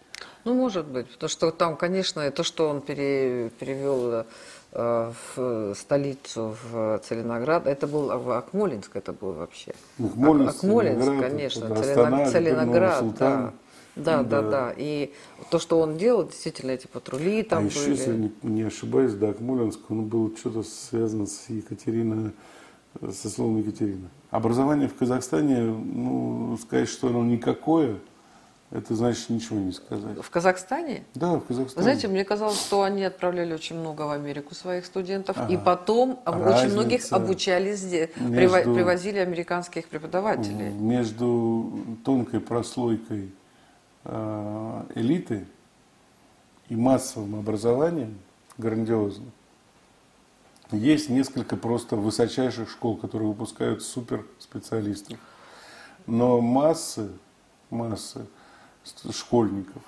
[0.45, 4.25] Ну, может быть, потому что там, конечно, то, что он пере, перевел
[4.71, 9.73] э, в столицу, в Целиноград, это был Акмолинск, это был вообще.
[9.99, 13.53] Акмолинск, Акмолинск конечно, Целиноград, Целиноград да.
[13.95, 14.73] Да, да, да, да.
[14.77, 15.11] И
[15.49, 17.71] то, что он делал, действительно, эти патрули там а были.
[17.71, 22.31] еще, если не, не ошибаюсь, да, Акмолинск, он был что-то связан с Екатериной,
[23.11, 24.09] со словом Екатерина.
[24.31, 27.97] Образование в Казахстане, ну, сказать, что оно никакое,
[28.71, 30.21] это значит ничего не сказать.
[30.21, 31.03] В Казахстане?
[31.15, 31.75] Да, в Казахстане.
[31.75, 35.51] Вы знаете, мне казалось, что они отправляли очень много в Америку своих студентов, ага.
[35.51, 40.69] и потом Разница очень многих обучали здесь, между, привозили американских преподавателей.
[40.69, 43.38] Между тонкой прослойкой Э,
[44.95, 45.45] элиты
[46.69, 48.17] и массовым образованием
[48.57, 49.31] грандиозным.
[50.71, 55.17] Есть несколько просто высочайших школ, которые выпускают суперспециалистов.
[56.05, 57.11] Но массы,
[57.69, 58.27] массы
[59.11, 59.81] школьников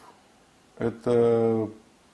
[0.78, 1.70] это,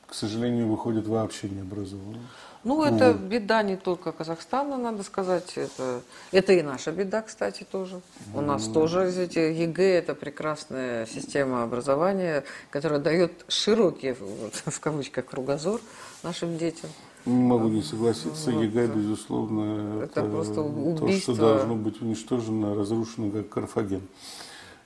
[0.07, 2.19] к сожалению, выходит вообще необразованно.
[2.63, 5.53] Ну, это беда не только Казахстана, надо сказать.
[5.55, 6.01] Это,
[6.31, 8.01] это и наша беда, кстати, тоже.
[8.33, 15.25] У нас тоже, знаете, ЕГЭ– это прекрасная система образования, которая дает широкий, вот, в кавычках,
[15.25, 15.79] кругозор
[16.23, 16.89] нашим детям.
[17.25, 18.51] Могу не согласиться.
[18.51, 18.63] Вот.
[18.63, 21.07] ЕГЭ, безусловно, это, это просто убийство.
[21.07, 24.01] то, что должно быть уничтожено, разрушено, как Карфаген.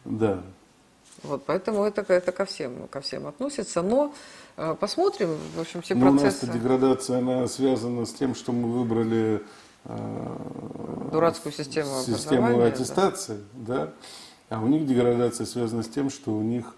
[0.06, 0.42] Да.
[1.24, 3.82] Вот, поэтому это, это ко всем, ко всем относится.
[3.82, 4.14] Но
[4.80, 6.46] посмотрим, в общем, все Но процессы.
[6.46, 9.44] у нас деградация, она связана с тем, что мы выбрали
[9.86, 13.76] э, дурацкую систему, систему аттестации, да.
[14.50, 16.76] да, а у них деградация связана с тем, что у них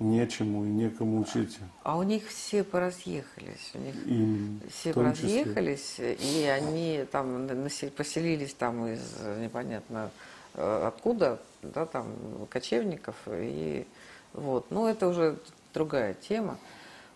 [0.00, 1.58] нечему и некому учить.
[1.82, 3.70] А у них все поразъехались.
[3.74, 7.48] У них и все поразъехались, и они там
[7.96, 9.00] поселились там из
[9.38, 10.10] непонятно
[10.54, 12.06] э, откуда, да, там
[12.50, 13.16] кочевников.
[13.28, 13.86] И
[14.32, 14.66] вот.
[14.70, 15.38] Ну, это уже
[15.74, 16.56] другая тема.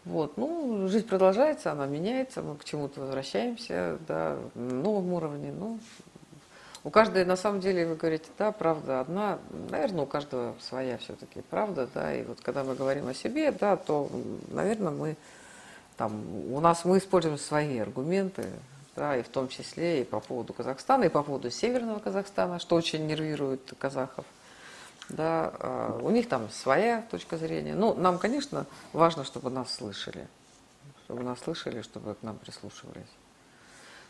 [0.05, 0.37] Вот.
[0.37, 5.53] Ну, жизнь продолжается, она меняется, мы к чему-то возвращаемся, да, на новом уровне.
[5.53, 5.79] Ну,
[6.85, 9.39] у каждой, на самом деле, вы говорите, да, правда одна,
[9.71, 13.77] наверное, у каждого своя все-таки правда, да, и вот когда мы говорим о себе, да,
[13.77, 14.11] то,
[14.49, 15.17] наверное, мы
[15.97, 16.13] там,
[16.53, 18.47] у нас мы используем свои аргументы,
[18.95, 22.77] да, и в том числе и по поводу Казахстана, и по поводу Северного Казахстана, что
[22.77, 24.25] очень нервирует казахов.
[25.09, 27.75] Да, а у них там своя точка зрения.
[27.75, 30.29] Ну, нам, конечно, важно, чтобы нас слышали.
[31.05, 33.09] Чтобы нас слышали, чтобы к нам прислушивались.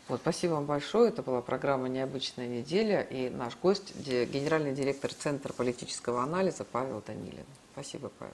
[0.09, 1.09] Вот, спасибо вам большое.
[1.09, 3.01] Это была программа «Необычная неделя».
[3.01, 7.45] И наш гость– генеральный директор Центра политического анализа Павел Данилин.
[7.73, 8.33] Спасибо, Павел.